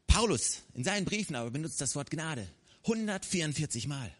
Paulus 0.07 0.61
in 0.73 0.83
seinen 0.83 1.05
Briefen 1.05 1.35
aber 1.35 1.51
benutzt 1.51 1.79
das 1.79 1.95
Wort 1.95 2.11
Gnade 2.11 2.47
144 2.83 3.87
Mal. 3.87 4.11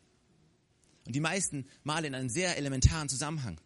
Und 1.06 1.16
die 1.16 1.20
meisten 1.20 1.66
Mal 1.84 2.06
in 2.06 2.16
einem 2.16 2.30
sehr 2.30 2.58
elementaren 2.58 3.10
Zusammenhang. 3.10 3.60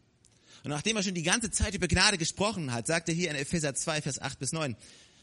Und 0.63 0.71
nachdem 0.71 0.95
er 0.97 1.03
schon 1.03 1.13
die 1.13 1.21
ganze 1.21 1.51
Zeit 1.51 1.75
über 1.75 1.87
Gnade 1.87 2.17
gesprochen 2.17 2.73
hat, 2.73 2.87
sagt 2.87 3.09
er 3.09 3.15
hier 3.15 3.29
in 3.29 3.35
Epheser 3.35 3.75
2, 3.75 4.01
Vers 4.01 4.19
8 4.19 4.39
bis 4.39 4.51
9, 4.51 4.75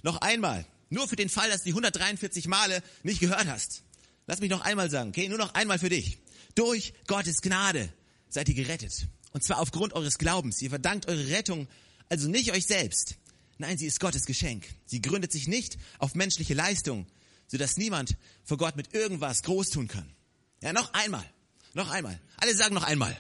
noch 0.03 0.21
einmal, 0.21 0.65
nur 0.91 1.09
für 1.09 1.17
den 1.17 1.29
Fall, 1.29 1.49
dass 1.51 1.63
du 1.63 1.67
die 1.67 1.71
143 1.71 2.47
Male 2.47 2.83
nicht 3.03 3.19
gehört 3.19 3.47
hast. 3.47 3.83
Lass 4.33 4.41
mich 4.41 4.49
noch 4.49 4.63
einmal 4.63 4.89
sagen, 4.89 5.11
okay? 5.11 5.29
Nur 5.29 5.37
noch 5.37 5.53
einmal 5.53 5.79
für 5.79 5.91
dich. 5.91 6.17
Durch 6.55 6.95
Gottes 7.07 7.43
Gnade 7.43 7.93
seid 8.31 8.49
ihr 8.49 8.55
gerettet. 8.55 9.07
Und 9.33 9.45
zwar 9.45 9.59
aufgrund 9.59 9.93
eures 9.93 10.17
Glaubens. 10.17 10.63
Ihr 10.63 10.71
verdankt 10.71 11.07
eure 11.07 11.29
Rettung 11.29 11.69
also 12.09 12.31
nicht 12.31 12.51
euch 12.51 12.65
selbst. 12.65 13.17
Nein, 13.59 13.77
sie 13.77 13.85
ist 13.85 14.01
Gottes 14.01 14.25
Geschenk. 14.25 14.65
Sie 14.87 15.03
gründet 15.03 15.33
sich 15.33 15.49
nicht 15.49 15.77
auf 15.99 16.15
menschliche 16.15 16.55
Leistung, 16.55 17.07
sodass 17.47 17.77
niemand 17.77 18.17
vor 18.43 18.57
Gott 18.57 18.75
mit 18.75 18.95
irgendwas 18.95 19.43
groß 19.43 19.69
tun 19.69 19.87
kann. 19.87 20.11
Ja, 20.63 20.73
noch 20.73 20.95
einmal. 20.95 21.31
Noch 21.75 21.91
einmal. 21.91 22.19
Alle 22.39 22.55
sagen 22.55 22.75
noch 22.75 22.85
einmal. 22.85 23.15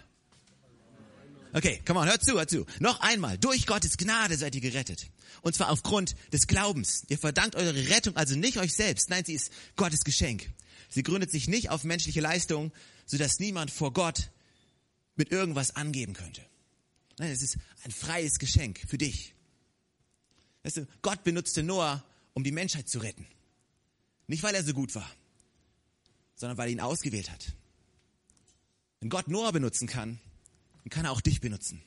Okay, 1.52 1.82
come 1.86 2.00
on, 2.00 2.08
hört 2.08 2.24
zu, 2.24 2.38
hört 2.38 2.48
zu. 2.48 2.64
Noch 2.80 3.00
einmal, 3.00 3.36
durch 3.36 3.66
Gottes 3.66 3.98
Gnade 3.98 4.38
seid 4.38 4.54
ihr 4.54 4.62
gerettet. 4.62 5.10
Und 5.42 5.54
zwar 5.54 5.68
aufgrund 5.68 6.14
des 6.32 6.46
Glaubens. 6.46 7.04
Ihr 7.08 7.18
verdankt 7.18 7.54
eure 7.54 7.74
Rettung 7.90 8.16
also 8.16 8.34
nicht 8.34 8.56
euch 8.56 8.72
selbst. 8.72 9.10
Nein, 9.10 9.26
sie 9.26 9.34
ist 9.34 9.50
Gottes 9.76 10.04
Geschenk. 10.04 10.50
Sie 10.92 11.02
gründet 11.02 11.30
sich 11.30 11.48
nicht 11.48 11.70
auf 11.70 11.84
menschliche 11.84 12.20
Leistung, 12.20 12.70
sodass 13.06 13.38
niemand 13.38 13.70
vor 13.70 13.94
Gott 13.94 14.30
mit 15.16 15.32
irgendwas 15.32 15.74
angeben 15.74 16.12
könnte. 16.12 16.44
Nein, 17.18 17.30
es 17.30 17.40
ist 17.40 17.56
ein 17.84 17.90
freies 17.90 18.38
Geschenk 18.38 18.78
für 18.86 18.98
dich. 18.98 19.34
Weißt 20.64 20.76
du, 20.76 20.86
Gott 21.00 21.24
benutzte 21.24 21.62
Noah, 21.62 22.04
um 22.34 22.44
die 22.44 22.52
Menschheit 22.52 22.90
zu 22.90 22.98
retten. 22.98 23.26
Nicht, 24.26 24.42
weil 24.42 24.54
er 24.54 24.62
so 24.62 24.74
gut 24.74 24.94
war, 24.94 25.10
sondern 26.34 26.58
weil 26.58 26.68
er 26.68 26.72
ihn 26.72 26.80
ausgewählt 26.80 27.30
hat. 27.30 27.54
Wenn 29.00 29.08
Gott 29.08 29.28
Noah 29.28 29.50
benutzen 29.50 29.88
kann, 29.88 30.20
dann 30.84 30.90
kann 30.90 31.06
er 31.06 31.12
auch 31.12 31.22
dich 31.22 31.40
benutzen. 31.40 31.82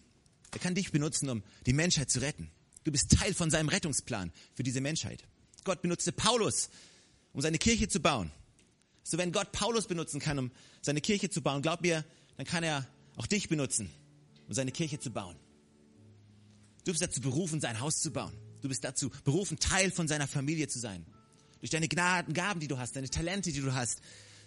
Er 0.51 0.59
kann 0.59 0.73
dich 0.73 0.91
benutzen, 0.91 1.29
um 1.29 1.43
die 1.67 1.73
Menschheit 1.73 2.09
zu 2.09 2.21
retten. 2.21 2.49
Du 2.83 2.91
bist 2.91 3.11
Teil 3.11 3.35
von 3.35 3.51
seinem 3.51 3.69
Rettungsplan 3.69 4.31
für 4.55 4.63
diese 4.63 4.81
Menschheit. 4.81 5.23
Gott 5.63 5.83
benutzte 5.83 6.11
Paulus, 6.11 6.69
um 7.33 7.41
seine 7.41 7.59
Kirche 7.59 7.87
zu 7.87 7.99
bauen. 7.99 8.31
So 9.05 9.17
wenn 9.17 9.31
Gott 9.31 9.53
Paulus 9.53 9.87
benutzen 9.87 10.19
kann, 10.19 10.37
um 10.37 10.51
seine 10.81 10.99
Kirche 10.99 11.29
zu 11.29 11.41
bauen, 11.41 11.61
glaub 11.61 11.81
mir, 11.81 12.03
dann 12.35 12.45
kann 12.45 12.63
er 12.63 12.85
auch 13.15 13.27
dich 13.27 13.47
benutzen, 13.47 13.89
um 14.47 14.53
seine 14.53 14.73
Kirche 14.73 14.99
zu 14.99 15.11
bauen. 15.11 15.37
Du 16.83 16.91
bist 16.91 17.01
dazu 17.01 17.21
berufen, 17.21 17.61
sein 17.61 17.79
Haus 17.79 18.01
zu 18.01 18.11
bauen. 18.11 18.33
Du 18.61 18.67
bist 18.67 18.83
dazu 18.83 19.09
berufen, 19.23 19.57
Teil 19.59 19.91
von 19.91 20.09
seiner 20.09 20.27
Familie 20.27 20.67
zu 20.67 20.79
sein. 20.79 21.05
Durch 21.59 21.69
deine 21.69 21.87
Gnaden, 21.87 22.33
Gaben, 22.33 22.59
die 22.59 22.67
du 22.67 22.77
hast, 22.77 22.97
deine 22.97 23.09
Talente, 23.09 23.53
die 23.53 23.61
du 23.61 23.73
hast, 23.73 24.01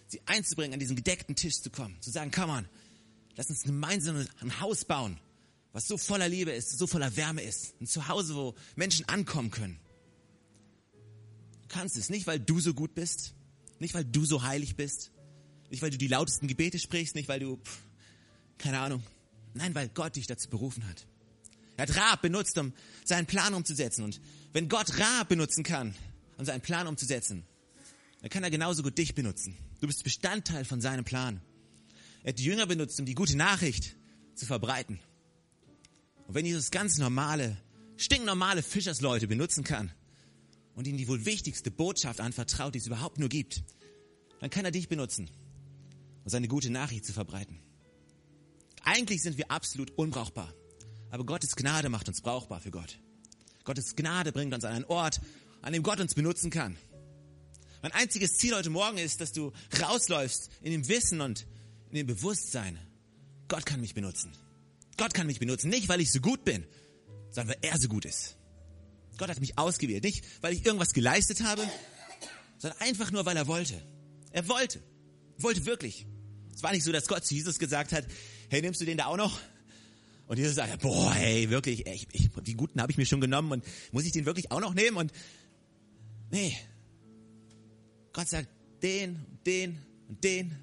sie 0.09 0.21
einzubringen, 0.27 0.75
an 0.75 0.81
diesen 0.81 0.97
gedeckten 0.97 1.35
Tisch 1.37 1.63
zu 1.63 1.71
kommen. 1.71 1.97
Zu 2.03 2.11
sagen, 2.11 2.31
come 2.31 2.53
on, 2.53 2.69
Lass 3.39 3.51
uns 3.51 3.63
gemeinsam 3.63 4.27
ein 4.41 4.61
Haus 4.61 4.85
bauen, 4.85 5.17
was 5.73 5.87
so 5.87 5.97
voller 5.97 6.29
Liebe 6.29 6.51
ist, 6.51 6.77
so 6.77 6.89
voller 6.89 7.17
Wärme 7.17 7.41
ist. 7.41 7.81
Ein 7.81 7.87
Zuhause, 7.87 8.35
wo 8.35 8.57
Menschen 8.75 9.09
ankommen 9.09 9.53
können. 9.53 9.79
Du 11.63 11.69
kannst 11.69 11.97
es 11.97 12.11
nicht, 12.11 12.27
weil 12.27 12.41
du 12.41 12.59
so 12.59 12.75
gut 12.75 12.97
bist, 12.97 13.35
nicht 13.79 13.95
weil 13.95 14.05
du 14.05 14.25
so 14.25 14.43
heilig 14.43 14.77
bist, 14.77 15.13
nicht 15.71 15.83
weil 15.83 15.91
du 15.91 15.99
die 15.99 16.09
lautesten 16.09 16.49
Gebete 16.49 16.79
sprichst, 16.79 17.15
nicht 17.15 17.29
weil 17.29 17.41
du, 17.41 17.57
pff, 17.57 17.79
keine 18.59 18.81
Ahnung. 18.81 19.03
Nein, 19.55 19.75
weil 19.75 19.89
Gott 19.89 20.17
dich 20.17 20.27
dazu 20.27 20.49
berufen 20.49 20.87
hat. 20.89 21.07
Er 21.77 21.83
hat 21.83 21.97
Raab 21.97 22.23
benutzt, 22.23 22.59
um 22.59 22.73
seinen 23.05 23.27
Plan 23.27 23.55
umzusetzen. 23.55 24.05
Und 24.05 24.21
wenn 24.53 24.69
Gott 24.69 24.99
Raab 24.99 25.29
benutzen 25.29 25.63
kann, 25.63 25.95
um 26.37 26.45
seinen 26.45 26.61
Plan 26.61 26.87
umzusetzen, 26.87 27.45
dann 28.21 28.31
kann 28.31 28.43
er 28.43 28.51
genauso 28.51 28.83
gut 28.83 28.99
dich 28.99 29.15
benutzen. 29.15 29.57
Du 29.81 29.87
bist 29.87 30.03
Bestandteil 30.03 30.65
von 30.65 30.81
seinem 30.81 31.05
Plan. 31.05 31.41
Er 32.25 32.31
hat 32.31 32.39
die 32.39 32.45
Jünger 32.45 32.67
benutzt, 32.67 32.99
um 32.99 33.07
die 33.07 33.15
gute 33.15 33.37
Nachricht 33.37 33.97
zu 34.35 34.45
verbreiten. 34.45 34.99
Und 36.27 36.35
wenn 36.35 36.45
Jesus 36.45 36.71
ganz 36.71 36.99
normale, 36.99 37.57
stinknormale 37.97 38.63
Fischersleute 38.63 39.29
benutzen 39.29 39.63
kann 39.63 39.93
und 40.79 40.87
ihnen 40.87 40.97
die 40.97 41.09
wohl 41.09 41.25
wichtigste 41.25 41.73
Botschaft 41.73 42.21
anvertraut, 42.21 42.73
die 42.73 42.79
es 42.79 42.87
überhaupt 42.87 43.19
nur 43.19 43.29
gibt, 43.29 43.65
dann 44.39 44.49
kann 44.49 44.65
er 44.65 44.71
dich 44.71 44.89
benutzen, 44.89 45.29
um 46.23 46.31
seine 46.31 46.47
gute 46.47 46.71
Nachricht 46.71 47.05
zu 47.05 47.13
verbreiten. 47.13 47.59
Eigentlich 48.85 49.21
sind 49.21 49.39
wir 49.39 49.51
absolut 49.51 49.91
unbrauchbar, 49.99 50.55
aber 51.11 51.27
Gottes 51.27 51.57
Gnade 51.57 51.89
macht 51.89 52.07
uns 52.07 52.21
brauchbar 52.21 52.61
für 52.61 52.71
Gott. 52.71 53.01
Gottes 53.65 53.97
Gnade 53.97 54.31
bringt 54.31 54.55
uns 54.55 54.65
an 54.65 54.73
einen 54.73 54.85
Ort, 54.85 55.21
an 55.63 55.73
dem 55.73 55.83
Gott 55.83 55.99
uns 55.99 56.15
benutzen 56.15 56.51
kann. 56.51 56.77
Mein 57.83 57.91
einziges 57.91 58.37
Ziel 58.37 58.55
heute 58.55 58.71
Morgen 58.71 58.99
ist, 58.99 59.21
dass 59.21 59.33
du 59.33 59.51
rausläufst 59.83 60.49
in 60.63 60.71
dem 60.71 60.87
Wissen 60.87 61.21
und 61.21 61.45
in 61.91 61.97
dem 61.97 62.07
Bewusstsein, 62.07 62.79
Gott 63.49 63.67
kann 63.67 63.81
mich 63.81 63.95
benutzen. 63.95 64.31
Gott 64.97 65.13
kann 65.13 65.27
mich 65.27 65.41
benutzen, 65.41 65.71
nicht 65.71 65.89
weil 65.89 66.01
ich 66.01 66.13
so 66.13 66.21
gut 66.21 66.45
bin, 66.45 66.65
sondern 67.31 67.57
weil 67.57 67.69
er 67.69 67.79
so 67.81 67.89
gut 67.89 68.05
ist. 68.05 68.38
Gott 69.19 69.29
hat 69.29 69.41
mich 69.41 69.59
ausgewählt, 69.59 70.05
nicht 70.05 70.25
weil 70.41 70.55
ich 70.55 70.65
irgendwas 70.65 70.95
geleistet 70.95 71.43
habe, 71.43 71.63
sondern 72.57 72.81
einfach 72.81 73.11
nur, 73.11 73.27
weil 73.27 73.37
er 73.37 73.47
wollte. 73.47 73.75
Er 74.31 74.49
wollte, 74.49 74.81
wollte 75.39 75.67
wirklich. 75.67 76.07
Es 76.55 76.63
war 76.63 76.73
nicht 76.73 76.85
so, 76.85 76.93
dass 76.93 77.07
Gott 77.07 77.25
zu 77.25 77.35
Jesus 77.35 77.59
gesagt 77.59 77.93
hat, 77.93 78.07
hey, 78.49 78.63
nimmst 78.63 78.81
du 78.81 78.85
den 78.85 78.99
da 78.99 79.07
auch 79.07 79.17
noch? 79.17 79.39
Und 80.27 80.39
Jesus 80.39 80.57
sagt, 80.57 80.81
boah, 80.83 81.13
hey, 81.15 81.49
wirklich, 81.51 81.87
ich, 81.87 82.07
ich, 82.13 82.29
die 82.43 82.55
Guten 82.55 82.81
habe 82.81 82.93
ich 82.93 82.99
mir 82.99 83.07
schon 83.07 83.21
genommen 83.21 83.53
und 83.53 83.65
muss 83.93 84.05
ich 84.05 84.13
den 84.13 84.27
wirklich 84.27 84.51
auch 84.51 84.61
noch 84.61 84.75
nehmen? 84.75 84.97
Und 84.97 85.13
nee, 86.31 86.57
Gott 88.13 88.29
sagt, 88.29 88.49
den, 88.83 89.25
den 89.47 89.79
und 90.09 90.23
den 90.23 90.57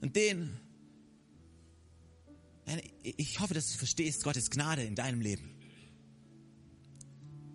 und 0.00 0.16
den. 0.16 0.60
Ich 3.02 3.40
hoffe, 3.40 3.54
dass 3.54 3.72
du 3.72 3.78
verstehst 3.78 4.22
Gottes 4.22 4.50
Gnade 4.50 4.82
in 4.82 4.94
deinem 4.94 5.20
Leben. 5.20 5.53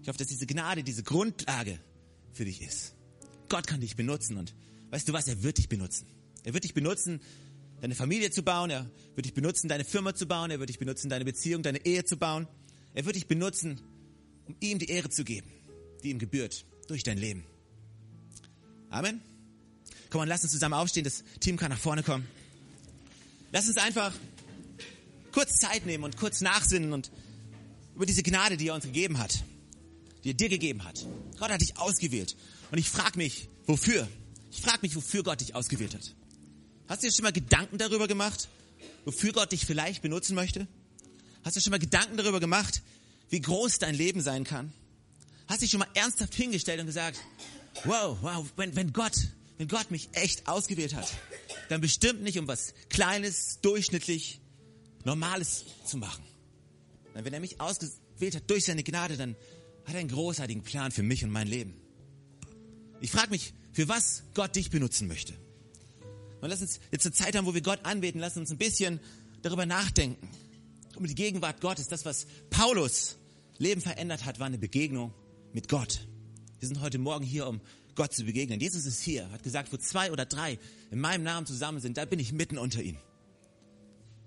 Hoffe, 0.10 0.17
dass 0.17 0.28
diese 0.28 0.48
Gnade 0.48 0.84
diese 0.84 1.04
Grundlage 1.04 1.80
für 2.34 2.45
dich 2.45 2.62
ist. 2.62 2.95
Gott 3.48 3.67
kann 3.67 3.82
dich 3.82 3.95
benutzen 3.95 4.38
und 4.38 4.54
weißt 4.89 5.08
du 5.08 5.13
was, 5.13 5.28
er 5.28 5.43
wird 5.43 5.58
dich 5.58 5.69
benutzen. 5.69 6.08
Er 6.43 6.54
wird 6.54 6.63
dich 6.63 6.74
benutzen, 6.74 7.22
deine 7.82 7.95
Familie 7.95 8.32
zu 8.32 8.43
bauen, 8.43 8.69
er 8.69 8.89
wird 9.15 9.26
dich 9.26 9.34
benutzen, 9.34 9.67
deine 9.67 9.86
Firma 9.86 10.15
zu 10.15 10.28
bauen, 10.28 10.52
er 10.52 10.60
wird 10.60 10.69
dich 10.69 10.80
benutzen, 10.80 11.10
deine 11.10 11.26
Beziehung, 11.26 11.63
deine 11.63 11.86
Ehe 11.86 12.06
zu 12.06 12.17
bauen. 12.17 12.48
Er 12.93 13.06
wird 13.06 13.15
dich 13.15 13.28
benutzen, 13.28 13.80
um 14.48 14.56
ihm 14.60 14.80
die 14.80 14.89
Ehre 14.89 15.10
zu 15.10 15.24
geben, 15.24 15.48
die 16.04 16.10
ihm 16.10 16.19
gebührt 16.19 16.65
durch 16.88 17.04
dein 17.04 17.17
Leben. 17.17 17.43
Amen. 18.89 19.22
Komm, 20.10 20.22
und 20.22 20.28
lass 20.28 20.41
uns 20.43 20.52
zusammen 20.52 20.74
aufstehen, 20.74 21.04
das 21.04 21.24
Team 21.39 21.58
kann 21.58 21.69
nach 21.69 21.80
vorne 21.80 22.02
kommen. 22.02 22.28
Lass 23.52 23.67
uns 23.67 23.78
einfach 23.78 24.13
kurz 25.32 25.58
Zeit 25.58 25.86
nehmen 25.86 26.04
und 26.04 26.17
kurz 26.17 26.41
nachsinnen 26.41 26.93
und 26.93 27.12
über 27.95 28.06
diese 28.06 28.24
Gnade, 28.24 28.58
die 28.58 28.69
er 28.69 28.76
uns 28.76 28.86
gegeben 28.86 29.19
hat, 29.19 29.43
die 30.24 30.32
er 30.32 30.34
dir 30.34 30.50
gegeben 30.50 30.84
hat. 30.84 31.06
Gott 31.38 31.50
hat 31.50 31.62
dich 31.62 31.78
ausgewählt. 31.78 32.36
Und 32.72 32.78
ich 32.78 32.90
frage 32.90 33.18
mich, 33.18 33.50
wofür? 33.66 34.08
Ich 34.52 34.62
frage 34.62 34.80
mich, 34.82 34.96
wofür 34.96 35.24
Gott 35.24 35.42
dich 35.42 35.56
ausgewählt 35.56 35.96
hat. 35.96 36.16
Hast 36.88 37.04
du 37.04 37.08
dir 37.08 37.14
schon 37.14 37.24
mal 37.24 37.32
Gedanken 37.32 37.78
darüber 37.78 38.08
gemacht, 38.08 38.50
wofür 39.06 39.32
Gott 39.32 39.52
dich 39.52 39.66
vielleicht 39.66 40.02
benutzen 40.02 40.36
möchte? 40.36 40.68
Hast 41.44 41.56
du 41.56 41.62
schon 41.62 41.72
mal 41.72 41.80
Gedanken 41.80 42.18
darüber 42.18 42.40
gemacht, 42.40 42.82
wie 43.30 43.40
groß 43.40 43.80
dein 43.80 43.96
Leben 43.96 44.22
sein 44.22 44.44
kann? 44.44 44.74
Hast 45.48 45.62
du 45.62 45.66
dich 45.66 45.72
schon 45.72 45.80
mal 45.80 45.90
ernsthaft 45.94 46.34
hingestellt 46.36 46.80
und 46.80 46.88
gesagt, 46.88 47.20
wow, 47.86 48.18
wow, 48.22 48.46
wenn, 48.56 48.76
wenn 48.76 48.92
Gott, 48.94 49.16
wenn 49.58 49.68
Gott 49.68 49.92
mich 49.92 50.10
echt 50.14 50.48
ausgewählt 50.48 50.96
hat, 50.96 51.08
dann 51.70 51.82
bestimmt 51.82 52.22
nicht 52.22 52.38
um 52.40 52.48
was 52.48 52.74
Kleines, 52.90 53.60
durchschnittlich, 53.62 54.42
Normales 55.06 55.66
zu 55.86 55.98
machen. 55.98 56.24
Wenn 57.14 57.34
er 57.34 57.40
mich 57.40 57.60
ausgewählt 57.60 58.36
hat 58.36 58.50
durch 58.50 58.66
seine 58.66 58.84
Gnade, 58.84 59.18
dann 59.18 59.36
hat 59.89 59.95
einen 59.95 60.10
großartigen 60.10 60.63
Plan 60.63 60.91
für 60.91 61.04
mich 61.04 61.23
und 61.23 61.32
mein 61.32 61.47
Leben. 61.47 61.73
Ich 63.02 63.12
frage 63.12 63.30
mich, 63.30 63.54
für 63.71 63.88
was 63.88 64.23
Gott 64.34 64.56
dich 64.56 64.69
benutzen 64.69 65.08
möchte. 65.08 65.34
Und 66.41 66.49
lass 66.49 66.62
uns 66.62 66.80
jetzt 66.91 67.06
eine 67.06 67.13
Zeit 67.13 67.36
haben, 67.36 67.45
wo 67.45 67.54
wir 67.54 67.62
Gott 67.62 67.80
anbeten, 67.84 68.19
lass 68.19 68.38
uns 68.38 68.52
ein 68.52 68.58
bisschen 68.58 68.99
darüber 69.41 69.65
nachdenken. 69.65 70.30
Um 70.95 71.06
die 71.06 71.15
Gegenwart 71.15 71.62
Gottes, 71.62 71.88
das, 71.88 72.06
was 72.06 72.28
Paulus 72.49 73.17
Leben 73.58 73.82
verändert 73.82 74.25
hat, 74.25 74.39
war 74.39 74.47
eine 74.47 74.58
Begegnung 74.58 75.13
mit 75.54 75.67
Gott. 75.67 76.08
Wir 76.60 76.67
sind 76.67 76.82
heute 76.82 76.97
Morgen 76.97 77.25
hier, 77.25 77.47
um 77.47 77.62
Gott 77.95 78.13
zu 78.13 78.23
begegnen. 78.23 78.60
Jesus 78.60 78.86
ist 78.86 79.02
hier, 79.02 79.30
hat 79.32 79.43
gesagt, 79.43 79.71
wo 79.73 79.78
zwei 79.78 80.12
oder 80.12 80.25
drei 80.25 80.58
in 80.91 80.99
meinem 80.99 81.23
Namen 81.23 81.45
zusammen 81.45 81.80
sind, 81.80 81.97
da 81.97 82.06
bin 82.06 82.19
ich 82.19 82.32
mitten 82.32 82.58
unter 82.58 82.82
ihnen. 82.82 82.99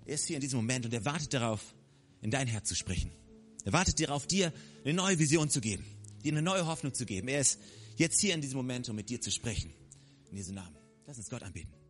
Er 0.05 0.15
ist 0.15 0.27
hier 0.27 0.37
in 0.37 0.41
diesem 0.41 0.57
Moment 0.57 0.85
und 0.85 0.93
er 0.93 1.05
wartet 1.05 1.33
darauf, 1.33 1.73
in 2.21 2.29
dein 2.29 2.47
Herz 2.47 2.69
zu 2.69 2.75
sprechen. 2.75 3.11
Er 3.65 3.73
wartet 3.73 3.99
darauf, 3.99 4.27
dir 4.27 4.53
eine 4.83 4.93
neue 4.93 5.19
Vision 5.19 5.49
zu 5.49 5.61
geben, 5.61 5.85
dir 6.23 6.31
eine 6.31 6.41
neue 6.41 6.65
Hoffnung 6.65 6.93
zu 6.93 7.05
geben. 7.05 7.27
Er 7.27 7.39
ist 7.39 7.59
jetzt 7.95 8.19
hier 8.19 8.33
in 8.33 8.41
diesem 8.41 8.57
Moment, 8.57 8.89
um 8.89 8.95
mit 8.95 9.09
dir 9.09 9.21
zu 9.21 9.31
sprechen. 9.31 9.73
In 10.29 10.35
diesem 10.35 10.55
Namen. 10.55 10.75
Lass 11.05 11.17
uns 11.17 11.29
Gott 11.29 11.43
anbeten. 11.43 11.82